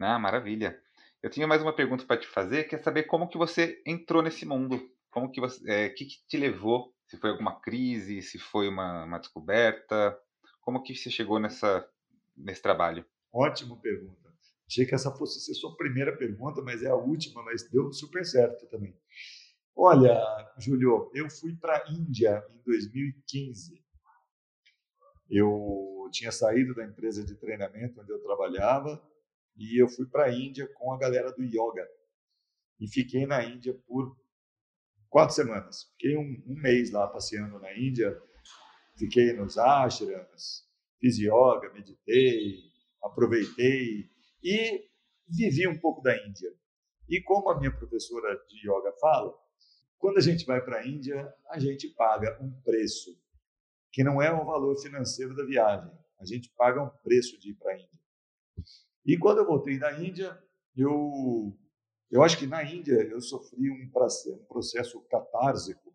Ah, 0.00 0.18
maravilha. 0.18 0.80
Eu 1.22 1.30
tinha 1.30 1.46
mais 1.46 1.62
uma 1.62 1.74
pergunta 1.74 2.04
para 2.04 2.20
te 2.20 2.26
fazer, 2.26 2.64
quer 2.64 2.82
saber 2.82 3.04
como 3.04 3.28
que 3.28 3.38
você 3.38 3.82
entrou 3.86 4.22
nesse 4.22 4.44
mundo? 4.44 4.80
Como 5.10 5.30
que 5.30 5.40
você, 5.40 5.70
é, 5.70 5.88
que, 5.88 6.04
que 6.04 6.26
te 6.26 6.36
levou? 6.36 6.92
Se 7.06 7.16
foi 7.16 7.30
alguma 7.30 7.60
crise, 7.60 8.20
se 8.22 8.38
foi 8.38 8.68
uma, 8.68 9.04
uma 9.04 9.18
descoberta? 9.18 10.18
Como 10.60 10.82
que 10.82 10.94
você 10.94 11.10
chegou 11.10 11.38
nessa 11.38 11.88
nesse 12.36 12.60
trabalho? 12.60 13.04
Ótima 13.32 13.76
pergunta. 13.80 14.34
Achei 14.66 14.86
que 14.86 14.94
essa 14.94 15.14
fosse 15.14 15.40
ser 15.40 15.54
sua 15.54 15.76
primeira 15.76 16.16
pergunta, 16.16 16.62
mas 16.62 16.82
é 16.82 16.88
a 16.88 16.96
última, 16.96 17.42
mas 17.44 17.68
deu 17.70 17.92
super 17.92 18.24
certo 18.24 18.66
também. 18.66 18.98
Olha, 19.76 20.18
Júlio, 20.58 21.10
eu 21.14 21.28
fui 21.30 21.54
para 21.54 21.76
a 21.76 21.92
Índia 21.92 22.44
em 22.50 22.62
2015 22.64 23.83
eu 25.28 26.08
tinha 26.12 26.30
saído 26.30 26.74
da 26.74 26.84
empresa 26.84 27.24
de 27.24 27.34
treinamento 27.34 28.00
onde 28.00 28.12
eu 28.12 28.22
trabalhava 28.22 29.02
e 29.56 29.80
eu 29.80 29.88
fui 29.88 30.06
para 30.06 30.26
a 30.26 30.32
Índia 30.32 30.68
com 30.74 30.92
a 30.92 30.98
galera 30.98 31.32
do 31.32 31.42
yoga. 31.42 31.88
E 32.80 32.88
fiquei 32.88 33.26
na 33.26 33.44
Índia 33.44 33.74
por 33.86 34.16
quatro 35.08 35.34
semanas. 35.34 35.84
Fiquei 35.92 36.16
um, 36.16 36.42
um 36.46 36.54
mês 36.54 36.90
lá 36.90 37.06
passeando 37.06 37.58
na 37.58 37.72
Índia. 37.76 38.20
Fiquei 38.96 39.32
nos 39.32 39.58
ashrams, 39.58 40.68
fiz 41.00 41.18
yoga, 41.18 41.72
meditei, 41.72 42.60
aproveitei 43.02 44.08
e 44.42 44.88
vivi 45.28 45.66
um 45.66 45.78
pouco 45.78 46.00
da 46.00 46.16
Índia. 46.26 46.52
E 47.08 47.20
como 47.20 47.50
a 47.50 47.58
minha 47.58 47.74
professora 47.74 48.36
de 48.48 48.68
yoga 48.68 48.92
fala, 49.00 49.34
quando 49.98 50.18
a 50.18 50.20
gente 50.20 50.44
vai 50.44 50.60
para 50.60 50.78
a 50.78 50.86
Índia, 50.86 51.32
a 51.50 51.58
gente 51.58 51.88
paga 51.88 52.38
um 52.40 52.52
preço 52.62 53.18
que 53.94 54.02
não 54.02 54.20
é 54.20 54.28
o 54.32 54.44
valor 54.44 54.76
financeiro 54.82 55.36
da 55.36 55.44
viagem. 55.44 55.88
A 56.18 56.24
gente 56.24 56.52
paga 56.56 56.82
um 56.82 56.90
preço 57.04 57.38
de 57.38 57.50
ir 57.50 57.54
para 57.54 57.72
a 57.72 57.76
Índia. 57.76 58.00
E 59.06 59.16
quando 59.16 59.38
eu 59.38 59.46
voltei 59.46 59.78
da 59.78 59.96
Índia, 59.96 60.36
eu, 60.76 61.56
eu 62.10 62.20
acho 62.24 62.36
que 62.36 62.46
na 62.46 62.64
Índia 62.64 62.94
eu 62.94 63.20
sofri 63.20 63.70
um 63.70 63.88
processo 64.48 65.00
catársico, 65.02 65.94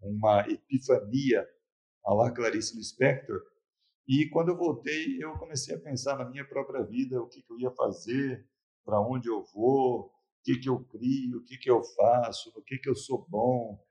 uma 0.00 0.46
epifania 0.48 1.44
a 2.04 2.14
la 2.14 2.30
Clarice 2.30 2.76
Lispector. 2.76 3.42
E 4.06 4.28
quando 4.28 4.50
eu 4.50 4.56
voltei, 4.56 5.20
eu 5.20 5.36
comecei 5.36 5.74
a 5.74 5.80
pensar 5.80 6.16
na 6.16 6.30
minha 6.30 6.46
própria 6.46 6.84
vida, 6.84 7.20
o 7.20 7.28
que, 7.28 7.42
que 7.42 7.52
eu 7.52 7.58
ia 7.58 7.72
fazer, 7.72 8.48
para 8.84 9.00
onde 9.00 9.28
eu 9.28 9.42
vou, 9.52 10.02
o 10.02 10.12
que, 10.44 10.60
que 10.60 10.68
eu 10.68 10.78
crio, 10.84 11.38
o 11.38 11.42
que, 11.44 11.58
que 11.58 11.68
eu 11.68 11.82
faço, 11.82 12.52
no 12.54 12.62
que, 12.62 12.78
que 12.78 12.88
eu 12.88 12.94
sou 12.94 13.26
bom, 13.28 13.84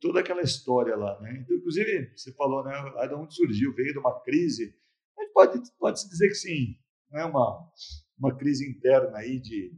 toda 0.00 0.20
aquela 0.20 0.42
história 0.42 0.96
lá, 0.96 1.20
né? 1.20 1.38
Então, 1.40 1.56
inclusive, 1.56 2.12
você 2.16 2.32
falou, 2.32 2.64
né? 2.64 2.72
Lá 2.94 3.06
de 3.06 3.14
onde 3.14 3.34
surgiu, 3.34 3.74
veio 3.74 3.92
de 3.92 3.98
uma 3.98 4.20
crise. 4.20 4.74
Gente 5.18 5.32
pode, 5.32 5.60
pode 5.78 6.00
se 6.00 6.08
dizer 6.08 6.28
que 6.28 6.34
sim, 6.34 6.76
é 7.12 7.24
uma, 7.24 7.70
uma 8.18 8.36
crise 8.36 8.68
interna 8.68 9.18
aí 9.18 9.38
de, 9.40 9.72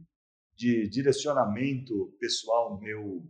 de 0.55 0.87
direcionamento 0.89 2.15
pessoal 2.19 2.79
meu, 2.79 3.25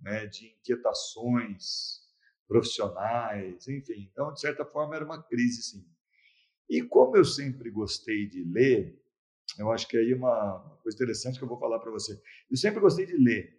né? 0.00 0.26
De 0.26 0.46
inquietações 0.46 2.06
profissionais, 2.46 3.68
enfim. 3.68 4.08
Então, 4.10 4.32
de 4.32 4.40
certa 4.40 4.64
forma, 4.64 4.96
era 4.96 5.04
uma 5.04 5.22
crise, 5.22 5.62
sim. 5.62 5.84
E 6.68 6.82
como 6.82 7.16
eu 7.16 7.24
sempre 7.24 7.70
gostei 7.70 8.26
de 8.26 8.44
ler, 8.44 8.98
eu 9.58 9.70
acho 9.70 9.88
que 9.88 9.96
aí 9.96 10.12
uma 10.12 10.60
coisa 10.82 10.96
interessante 10.96 11.38
que 11.38 11.44
eu 11.44 11.48
vou 11.48 11.58
falar 11.58 11.78
para 11.78 11.90
você. 11.90 12.20
Eu 12.50 12.56
sempre 12.56 12.80
gostei 12.80 13.06
de 13.06 13.16
ler. 13.16 13.57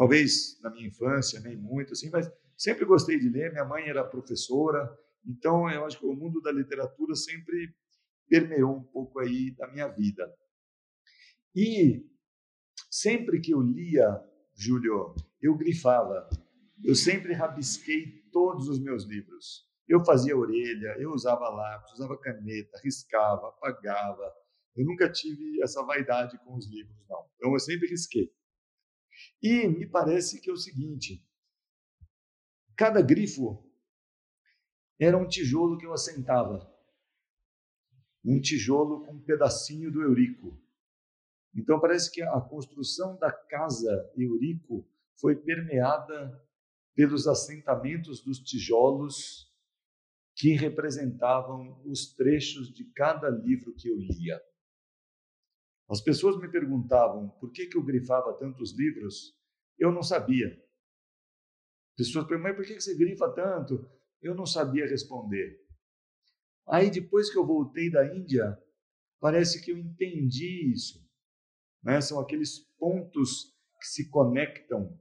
Talvez 0.00 0.58
na 0.62 0.70
minha 0.70 0.88
infância, 0.88 1.38
nem 1.40 1.54
muito 1.58 1.92
assim, 1.92 2.08
mas 2.08 2.26
sempre 2.56 2.86
gostei 2.86 3.18
de 3.18 3.28
ler. 3.28 3.52
Minha 3.52 3.66
mãe 3.66 3.86
era 3.86 4.02
professora, 4.02 4.90
então 5.26 5.68
eu 5.68 5.84
acho 5.84 5.98
que 5.98 6.06
o 6.06 6.14
mundo 6.14 6.40
da 6.40 6.50
literatura 6.50 7.14
sempre 7.14 7.76
permeou 8.26 8.78
um 8.78 8.82
pouco 8.82 9.18
aí 9.18 9.50
da 9.50 9.70
minha 9.70 9.88
vida. 9.88 10.26
E 11.54 12.02
sempre 12.90 13.42
que 13.42 13.52
eu 13.52 13.60
lia, 13.60 14.18
Júlio, 14.54 15.14
eu 15.38 15.54
grifava. 15.54 16.30
Eu 16.82 16.94
sempre 16.94 17.34
rabisquei 17.34 18.22
todos 18.32 18.70
os 18.70 18.80
meus 18.80 19.04
livros. 19.04 19.68
Eu 19.86 20.02
fazia 20.02 20.34
orelha, 20.34 20.96
eu 20.98 21.10
usava 21.10 21.46
lápis, 21.50 21.92
usava 21.92 22.16
caneta, 22.16 22.80
riscava, 22.82 23.48
apagava. 23.48 24.32
Eu 24.74 24.86
nunca 24.86 25.12
tive 25.12 25.62
essa 25.62 25.82
vaidade 25.82 26.38
com 26.38 26.56
os 26.56 26.66
livros, 26.70 26.96
não. 27.06 27.28
Então 27.36 27.52
eu 27.52 27.60
sempre 27.60 27.86
risquei. 27.86 28.32
E 29.42 29.66
me 29.68 29.86
parece 29.86 30.40
que 30.40 30.50
é 30.50 30.52
o 30.52 30.56
seguinte: 30.56 31.24
cada 32.76 33.00
grifo 33.02 33.64
era 34.98 35.16
um 35.16 35.26
tijolo 35.26 35.78
que 35.78 35.86
eu 35.86 35.92
assentava. 35.92 36.70
Um 38.24 38.40
tijolo 38.40 39.04
com 39.04 39.12
um 39.12 39.22
pedacinho 39.22 39.90
do 39.90 40.02
Eurico. 40.02 40.60
Então 41.54 41.80
parece 41.80 42.10
que 42.10 42.22
a 42.22 42.40
construção 42.40 43.16
da 43.18 43.32
casa 43.32 44.12
Eurico 44.16 44.86
foi 45.16 45.34
permeada 45.34 46.46
pelos 46.94 47.26
assentamentos 47.26 48.22
dos 48.22 48.38
tijolos 48.38 49.50
que 50.36 50.52
representavam 50.52 51.82
os 51.84 52.14
trechos 52.14 52.72
de 52.72 52.84
cada 52.92 53.28
livro 53.28 53.74
que 53.74 53.88
eu 53.88 53.96
lia. 53.96 54.40
As 55.90 56.00
pessoas 56.00 56.38
me 56.38 56.48
perguntavam 56.48 57.28
por 57.40 57.50
que, 57.50 57.66
que 57.66 57.76
eu 57.76 57.82
grifava 57.82 58.32
tantos 58.34 58.72
livros, 58.78 59.36
eu 59.76 59.90
não 59.90 60.04
sabia. 60.04 60.48
Pessoas 61.96 62.26
perguntavam, 62.28 62.56
por 62.56 62.64
que, 62.64 62.74
que 62.74 62.80
você 62.80 62.96
grifa 62.96 63.28
tanto? 63.32 63.90
Eu 64.22 64.34
não 64.34 64.46
sabia 64.46 64.86
responder. 64.86 65.60
Aí, 66.68 66.90
depois 66.90 67.28
que 67.32 67.36
eu 67.36 67.44
voltei 67.44 67.90
da 67.90 68.06
Índia, 68.14 68.56
parece 69.18 69.60
que 69.64 69.72
eu 69.72 69.76
entendi 69.76 70.72
isso. 70.72 71.04
Né? 71.82 72.00
São 72.00 72.20
aqueles 72.20 72.60
pontos 72.78 73.52
que 73.80 73.86
se 73.88 74.08
conectam 74.10 74.96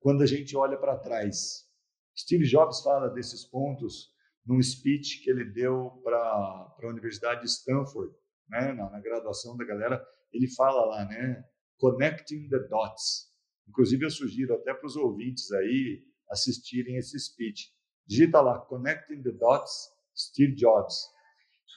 quando 0.00 0.22
a 0.22 0.26
gente 0.26 0.56
olha 0.56 0.76
para 0.76 0.98
trás. 0.98 1.70
Steve 2.18 2.44
Jobs 2.46 2.82
fala 2.82 3.08
desses 3.10 3.44
pontos 3.44 4.12
num 4.44 4.60
speech 4.60 5.22
que 5.22 5.30
ele 5.30 5.44
deu 5.44 6.00
para 6.02 6.18
a 6.18 6.88
Universidade 6.88 7.42
de 7.42 7.46
Stanford, 7.46 8.12
né, 8.50 8.72
na, 8.72 8.90
na, 8.90 9.00
graduação 9.00 9.56
da 9.56 9.64
galera, 9.64 10.04
ele 10.32 10.48
fala 10.48 10.84
lá, 10.84 11.04
né, 11.06 11.44
connecting 11.78 12.48
the 12.48 12.58
dots. 12.68 13.30
Inclusive 13.68 14.04
eu 14.04 14.10
sugiro 14.10 14.54
até 14.54 14.74
para 14.74 14.86
os 14.86 14.96
ouvintes 14.96 15.50
aí 15.52 16.04
assistirem 16.28 16.96
esse 16.96 17.18
speech. 17.18 17.72
Digita 18.06 18.40
lá, 18.40 18.58
connecting 18.58 19.22
the 19.22 19.30
dots, 19.32 19.90
Steve 20.16 20.54
Jobs. 20.54 20.96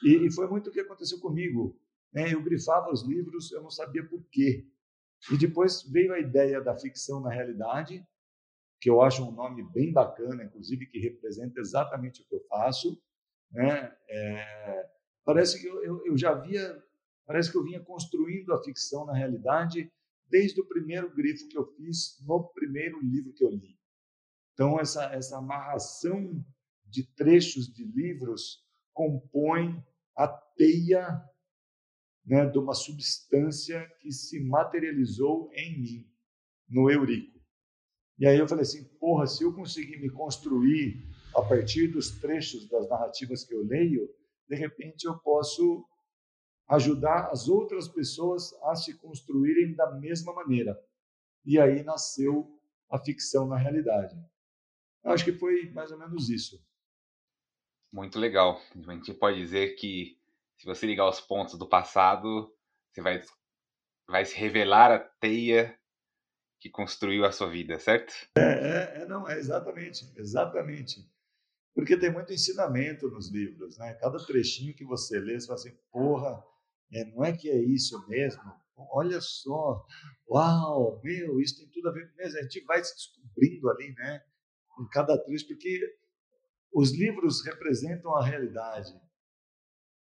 E, 0.04 0.26
e 0.26 0.32
foi 0.32 0.48
muito 0.48 0.70
o 0.70 0.72
que 0.72 0.80
aconteceu 0.80 1.20
comigo. 1.20 1.78
Né? 2.12 2.32
Eu 2.32 2.42
grifava 2.42 2.90
os 2.92 3.02
livros, 3.02 3.50
eu 3.52 3.62
não 3.62 3.70
sabia 3.70 4.06
por 4.06 4.22
quê. 4.30 4.66
E 5.32 5.38
depois 5.38 5.82
veio 5.82 6.12
a 6.12 6.18
ideia 6.18 6.60
da 6.60 6.76
ficção 6.76 7.20
na 7.20 7.30
realidade, 7.30 8.06
que 8.80 8.90
eu 8.90 9.00
acho 9.00 9.24
um 9.24 9.32
nome 9.32 9.62
bem 9.72 9.92
bacana, 9.92 10.44
inclusive 10.44 10.86
que 10.86 10.98
representa 10.98 11.60
exatamente 11.60 12.20
o 12.20 12.26
que 12.26 12.34
eu 12.34 12.44
faço. 12.48 13.00
Né? 13.50 13.96
É, 14.08 14.90
Parece 15.24 15.60
que 15.60 15.66
eu, 15.66 15.82
eu, 15.82 16.06
eu 16.06 16.18
já 16.18 16.34
via, 16.34 16.82
parece 17.26 17.50
que 17.50 17.56
eu 17.56 17.64
vinha 17.64 17.80
construindo 17.80 18.52
a 18.52 18.62
ficção 18.62 19.06
na 19.06 19.14
realidade 19.14 19.90
desde 20.28 20.60
o 20.60 20.66
primeiro 20.66 21.14
grifo 21.14 21.48
que 21.48 21.56
eu 21.56 21.66
fiz 21.74 22.18
no 22.26 22.44
primeiro 22.52 23.00
livro 23.00 23.32
que 23.32 23.44
eu 23.44 23.50
li. 23.50 23.78
Então, 24.52 24.78
essa, 24.78 25.04
essa 25.06 25.38
amarração 25.38 26.44
de 26.84 27.04
trechos 27.04 27.72
de 27.72 27.84
livros 27.84 28.64
compõe 28.92 29.84
a 30.16 30.28
teia 30.28 31.22
né, 32.24 32.46
de 32.46 32.58
uma 32.58 32.74
substância 32.74 33.86
que 34.00 34.12
se 34.12 34.40
materializou 34.40 35.50
em 35.52 35.80
mim, 35.80 36.10
no 36.68 36.90
Eurico. 36.90 37.40
E 38.18 38.26
aí 38.26 38.38
eu 38.38 38.46
falei 38.46 38.62
assim, 38.62 38.84
porra, 39.00 39.26
se 39.26 39.42
eu 39.42 39.52
conseguir 39.52 39.98
me 39.98 40.08
construir 40.08 41.04
a 41.34 41.42
partir 41.42 41.88
dos 41.88 42.12
trechos 42.12 42.68
das 42.68 42.88
narrativas 42.88 43.44
que 43.44 43.52
eu 43.52 43.64
leio, 43.64 44.08
de 44.48 44.56
repente 44.56 45.04
eu 45.04 45.18
posso 45.18 45.86
ajudar 46.68 47.28
as 47.30 47.48
outras 47.48 47.88
pessoas 47.88 48.52
a 48.64 48.74
se 48.74 48.96
construírem 48.98 49.74
da 49.74 49.90
mesma 49.92 50.32
maneira. 50.32 50.78
E 51.44 51.58
aí 51.58 51.82
nasceu 51.82 52.58
a 52.90 52.98
ficção 52.98 53.46
na 53.46 53.56
realidade. 53.56 54.16
Eu 55.02 55.12
acho 55.12 55.24
que 55.24 55.32
foi 55.32 55.70
mais 55.70 55.90
ou 55.90 55.98
menos 55.98 56.30
isso. 56.30 56.64
Muito 57.92 58.18
legal. 58.18 58.60
A 58.74 58.92
gente 58.92 59.12
pode 59.12 59.38
dizer 59.38 59.74
que 59.76 60.18
se 60.56 60.66
você 60.66 60.86
ligar 60.86 61.08
os 61.08 61.20
pontos 61.20 61.58
do 61.58 61.68
passado, 61.68 62.52
você 62.90 63.02
vai, 63.02 63.22
vai 64.08 64.24
se 64.24 64.36
revelar 64.36 64.90
a 64.90 64.98
teia 64.98 65.78
que 66.58 66.70
construiu 66.70 67.26
a 67.26 67.32
sua 67.32 67.50
vida, 67.50 67.78
certo? 67.78 68.14
É, 68.38 68.40
é, 68.40 69.02
é 69.02 69.06
não, 69.06 69.28
é 69.28 69.38
exatamente, 69.38 70.10
exatamente. 70.16 71.06
Porque 71.74 71.96
tem 71.96 72.12
muito 72.12 72.32
ensinamento 72.32 73.08
nos 73.10 73.30
livros, 73.30 73.76
né? 73.78 73.94
Cada 73.94 74.24
trechinho 74.24 74.74
que 74.74 74.84
você 74.84 75.18
lê, 75.18 75.38
você 75.38 75.46
fala 75.46 75.58
assim, 75.58 75.76
porra, 75.90 76.44
é, 76.92 77.04
não 77.06 77.24
é 77.24 77.36
que 77.36 77.50
é 77.50 77.60
isso 77.60 78.06
mesmo? 78.08 78.42
Olha 78.76 79.20
só, 79.20 79.84
uau, 80.28 81.00
meu, 81.02 81.40
isso 81.40 81.58
tem 81.58 81.68
tudo 81.68 81.88
a 81.88 81.92
ver 81.92 82.12
mesmo. 82.16 82.38
A 82.38 82.42
gente 82.42 82.64
vai 82.64 82.82
se 82.82 82.94
descobrindo 82.94 83.68
ali, 83.70 83.92
né? 83.94 84.22
Em 84.80 84.88
cada 84.88 85.18
trecho, 85.18 85.48
porque 85.48 85.80
os 86.72 86.92
livros 86.92 87.44
representam 87.44 88.14
a 88.16 88.24
realidade, 88.24 88.92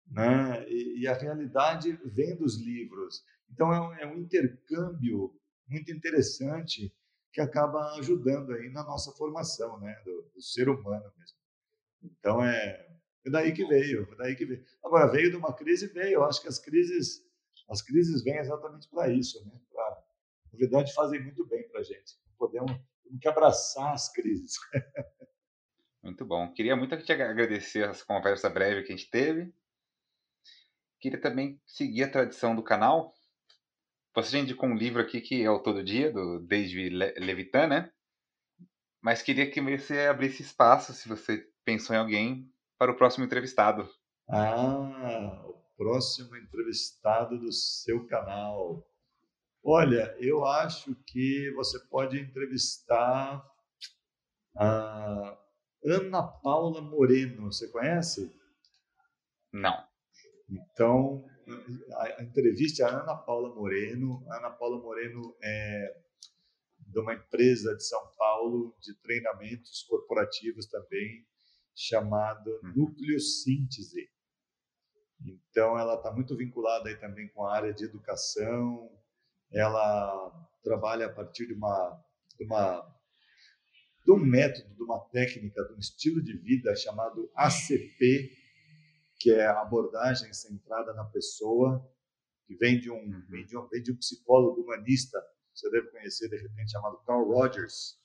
né? 0.08 0.66
E, 0.70 1.02
e 1.02 1.08
a 1.08 1.14
realidade 1.14 1.92
vem 2.06 2.36
dos 2.38 2.58
livros. 2.62 3.24
Então 3.50 3.74
é 3.74 3.82
um, 3.82 3.94
é 3.94 4.06
um 4.08 4.18
intercâmbio 4.20 5.34
muito 5.68 5.92
interessante 5.92 6.94
que 7.32 7.42
acaba 7.42 7.94
ajudando 7.96 8.54
aí 8.54 8.70
na 8.70 8.84
nossa 8.84 9.12
formação, 9.12 9.80
né? 9.80 9.94
Do, 10.06 10.32
do 10.34 10.42
ser 10.42 10.68
humano 10.68 11.12
mesmo. 11.18 11.39
Então 12.02 12.44
é, 12.44 12.88
é 13.26 13.30
daí 13.30 13.54
que 13.54 13.66
veio, 13.66 14.08
é 14.12 14.16
daí 14.16 14.36
que 14.36 14.46
veio. 14.46 14.64
Agora 14.84 15.12
veio 15.12 15.30
de 15.30 15.38
uma 15.38 15.54
crise, 15.54 15.88
veio. 15.88 16.16
Eu 16.16 16.26
acho 16.26 16.42
que 16.42 16.48
as 16.48 16.60
crises, 16.60 17.24
as 17.70 17.82
crises 17.82 18.24
vêm 18.24 18.38
exatamente 18.38 18.88
para 18.90 19.12
isso, 19.12 19.44
né? 19.46 19.60
Pra, 19.72 20.04
na 20.54 20.60
verdade 20.60 20.94
fazem 20.94 21.22
muito 21.22 21.46
bem 21.48 21.68
para 21.70 21.82
a 21.82 21.84
gente. 21.84 22.18
Podemos, 22.38 22.72
temos 23.04 23.20
que 23.20 23.28
abraçar 23.28 23.94
as 23.94 24.12
crises. 24.12 24.54
Muito 26.02 26.26
bom. 26.26 26.52
Queria 26.54 26.76
muito 26.78 26.98
te 27.04 27.12
agradecer 27.12 27.90
essa 27.90 28.06
conversa 28.06 28.50
breve 28.50 28.84
que 28.84 28.94
a 28.94 28.96
gente 28.96 29.10
teve. 29.10 29.54
Queria 31.00 31.20
também 31.20 31.62
seguir 31.66 32.04
a 32.04 32.12
tradição 32.12 32.56
do 32.56 32.64
canal. 32.64 33.14
Você 34.16 34.32
já 34.32 34.40
indicou 34.40 34.68
um 34.68 34.76
livro 34.76 35.02
aqui 35.02 35.22
que 35.22 35.44
é 35.44 35.50
o 35.50 35.60
Todo 35.60 35.84
Dia, 35.84 36.12
do 36.12 36.40
David 36.40 36.90
Levitan, 37.20 37.68
né? 37.68 37.92
Mas 39.02 39.22
queria 39.22 39.50
que 39.50 39.62
você 39.62 40.08
abrisse 40.08 40.42
espaço, 40.42 40.94
se 40.94 41.08
você 41.08 41.49
pensou 41.66 41.96
em 41.96 42.00
alguém, 42.00 42.54
para 42.78 42.92
o 42.92 42.96
próximo 42.96 43.26
entrevistado. 43.26 43.90
Ah, 44.30 45.44
o 45.46 45.54
próximo 45.78 46.36
entrevistado 46.36 47.38
do 47.40 47.52
seu 47.52 48.06
canal. 48.08 48.86
Olha, 49.64 50.16
eu 50.20 50.46
acho 50.46 50.96
que 51.08 51.52
você 51.56 51.80
pode 51.88 52.20
entrevistar 52.20 53.44
a 54.56 55.38
Ana 55.84 56.24
Paula 56.24 56.82
Moreno. 56.82 57.52
Você 57.52 57.68
conhece? 57.70 58.34
Não. 59.52 59.84
Então, 60.50 61.26
a, 61.94 62.24
entrevista 62.24 62.84
é 62.84 62.86
a 62.86 63.02
Ana 63.02 63.16
Paula 63.16 63.54
Moreno. 63.54 64.26
A 64.30 64.38
Ana 64.38 64.50
Paula 64.52 64.80
Moreno 64.80 65.36
é 65.42 65.96
de 66.80 67.00
uma 67.00 67.14
empresa 67.14 67.76
de 67.76 67.84
São 67.84 68.02
Paulo 68.18 68.76
de 68.80 68.94
treinamentos 69.02 69.84
corporativos 69.84 70.66
também, 70.66 71.26
chamada 71.80 72.50
uhum. 72.64 72.74
Núcleo 72.76 73.18
Síntese. 73.22 74.10
Então, 75.26 75.80
ela 75.80 75.96
está 75.96 76.12
muito 76.12 76.36
vinculada 76.36 76.90
aí 76.90 76.98
também 76.98 77.30
com 77.30 77.46
a 77.46 77.56
área 77.56 77.74
de 77.74 77.86
educação. 77.86 78.92
Ela 79.50 80.30
trabalha 80.62 81.06
a 81.06 81.14
partir 81.14 81.48
de 81.48 81.54
uma, 81.54 82.04
de 82.38 82.44
uma 82.44 82.96
de 84.06 84.12
um 84.12 84.18
método, 84.18 84.76
de 84.76 84.84
uma 84.84 85.00
técnica, 85.10 85.64
de 85.64 85.74
um 85.74 85.78
estilo 85.78 86.22
de 86.22 86.36
vida 86.38 86.76
chamado 86.76 87.32
ACP, 87.36 88.32
que 89.18 89.32
é 89.32 89.46
a 89.46 89.62
abordagem 89.62 90.34
centrada 90.34 90.94
na 90.94 91.06
pessoa, 91.06 91.86
que 92.46 92.56
vem 92.56 92.80
de 92.80 92.90
um, 92.92 92.96
uhum. 92.96 93.26
vem 93.30 93.46
de 93.46 93.58
um, 93.58 93.68
vem 93.68 93.82
de 93.82 93.92
um 93.92 93.98
psicólogo 93.98 94.62
humanista, 94.62 95.22
você 95.54 95.70
deve 95.70 95.92
conhecer 95.92 96.30
de 96.30 96.38
repente, 96.38 96.72
chamado 96.72 96.98
Carl 97.06 97.26
Rogers, 97.26 97.98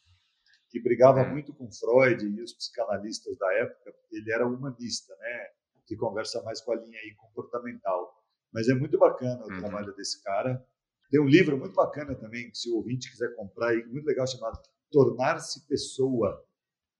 que 0.74 0.82
brigava 0.82 1.22
uhum. 1.22 1.30
muito 1.30 1.54
com 1.54 1.70
Freud 1.70 2.26
e 2.26 2.42
os 2.42 2.52
psicanalistas 2.52 3.38
da 3.38 3.54
época, 3.54 3.92
porque 3.92 4.16
ele 4.16 4.32
era 4.32 4.44
humanista, 4.44 5.14
né? 5.14 5.46
que 5.86 5.94
conversa 5.94 6.42
mais 6.42 6.60
com 6.60 6.72
a 6.72 6.74
linha 6.74 6.98
aí 6.98 7.14
comportamental. 7.14 8.12
Mas 8.52 8.68
é 8.68 8.74
muito 8.74 8.98
bacana 8.98 9.40
o 9.44 9.52
uhum. 9.52 9.60
trabalho 9.60 9.94
desse 9.94 10.20
cara. 10.24 10.60
Tem 11.12 11.20
um 11.20 11.28
livro 11.28 11.56
muito 11.56 11.76
bacana 11.76 12.16
também, 12.16 12.52
se 12.52 12.68
o 12.72 12.78
ouvinte 12.78 13.08
quiser 13.08 13.36
comprar, 13.36 13.72
muito 13.86 14.04
legal, 14.04 14.26
chamado 14.26 14.58
Tornar-se 14.90 15.64
Pessoa, 15.68 16.44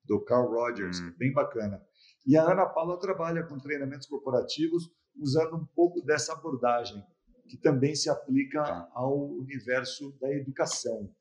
do 0.05 0.25
Carl 0.25 0.53
Rogers, 0.53 1.01
uhum. 1.01 1.13
bem 1.19 1.33
bacana. 1.33 1.85
E 2.25 2.37
a 2.37 2.45
Ana 2.45 2.67
Paula 2.67 2.97
trabalha 3.01 3.43
com 3.43 3.59
treinamentos 3.59 4.07
corporativos 4.07 4.89
usando 5.17 5.57
um 5.57 5.67
pouco 5.75 6.01
dessa 6.01 6.33
abordagem, 6.33 7.03
que 7.49 7.57
também 7.57 7.97
se 7.97 8.09
aplica 8.09 8.63
tá. 8.63 8.89
ao 8.95 9.19
universo 9.19 10.17
da 10.21 10.33
educação, 10.33 11.13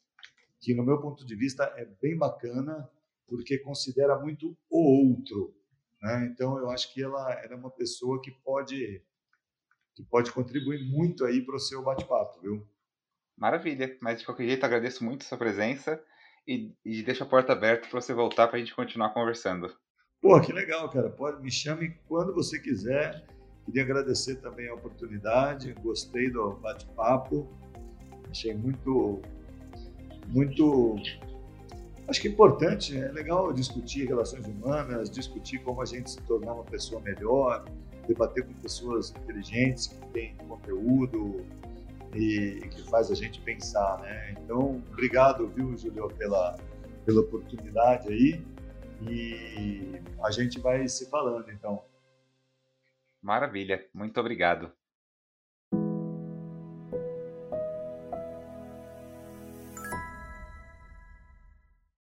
que, 0.63 0.73
no 0.73 0.83
meu 0.83 0.99
ponto 0.99 1.25
de 1.25 1.35
vista, 1.35 1.65
é 1.75 1.85
bem 2.01 2.17
bacana, 2.17 2.89
porque 3.27 3.57
considera 3.59 4.17
muito 4.17 4.57
o 4.69 5.09
outro. 5.09 5.53
Né? 6.01 6.29
Então, 6.31 6.57
eu 6.57 6.69
acho 6.69 6.93
que 6.93 7.03
ela, 7.03 7.33
ela 7.33 7.53
é 7.53 7.55
uma 7.55 7.69
pessoa 7.69 8.21
que 8.21 8.31
pode, 8.31 9.03
que 9.93 10.03
pode 10.03 10.31
contribuir 10.31 10.89
muito 10.89 11.25
aí 11.25 11.41
para 11.45 11.55
o 11.55 11.59
seu 11.59 11.83
bate-papo, 11.83 12.39
viu? 12.41 12.65
Maravilha, 13.37 13.97
mas 14.01 14.19
de 14.19 14.25
qualquer 14.25 14.47
jeito 14.47 14.65
agradeço 14.65 15.03
muito 15.03 15.23
a 15.23 15.25
sua 15.25 15.37
presença 15.37 16.01
e, 16.47 16.73
e 16.85 17.03
deixo 17.03 17.23
a 17.23 17.27
porta 17.27 17.51
aberta 17.51 17.89
para 17.89 17.99
você 17.99 18.13
voltar 18.13 18.47
para 18.47 18.55
a 18.55 18.59
gente 18.59 18.73
continuar 18.73 19.13
conversando. 19.13 19.75
Pô, 20.21 20.39
que 20.39 20.53
legal, 20.53 20.89
cara. 20.89 21.09
Pode, 21.09 21.41
me 21.41 21.51
chame 21.51 21.97
quando 22.07 22.33
você 22.33 22.57
quiser. 22.57 23.25
Queria 23.65 23.83
agradecer 23.83 24.37
também 24.37 24.69
a 24.69 24.75
oportunidade. 24.75 25.73
Gostei 25.73 26.29
do 26.29 26.53
bate-papo. 26.55 27.49
Achei 28.29 28.53
muito, 28.53 29.21
muito. 30.33 30.95
Acho 32.07 32.19
que 32.19 32.27
é 32.27 32.31
importante, 32.31 32.97
é 32.97 33.11
legal 33.11 33.53
discutir 33.53 34.05
relações 34.07 34.45
humanas, 34.45 35.09
discutir 35.09 35.59
como 35.59 35.81
a 35.81 35.85
gente 35.85 36.11
se 36.11 36.21
tornar 36.23 36.53
uma 36.53 36.65
pessoa 36.65 36.99
melhor, 37.01 37.63
debater 38.05 38.45
com 38.45 38.53
pessoas 38.55 39.11
inteligentes 39.11 39.87
que 39.87 40.05
têm 40.07 40.35
conteúdo 40.47 41.45
e, 42.13 42.59
e 42.61 42.67
que 42.67 42.81
faz 42.89 43.09
a 43.09 43.15
gente 43.15 43.39
pensar, 43.39 43.99
né? 44.01 44.35
Então, 44.43 44.83
obrigado, 44.91 45.47
viu, 45.47 45.77
Julio, 45.77 46.09
pela, 46.09 46.57
pela 47.05 47.21
oportunidade 47.21 48.09
aí. 48.09 48.41
E 49.09 50.01
a 50.21 50.31
gente 50.31 50.59
vai 50.59 50.87
se 50.87 51.09
falando, 51.09 51.49
então. 51.51 51.83
Maravilha, 53.21 53.85
muito 53.93 54.19
obrigado. 54.19 54.71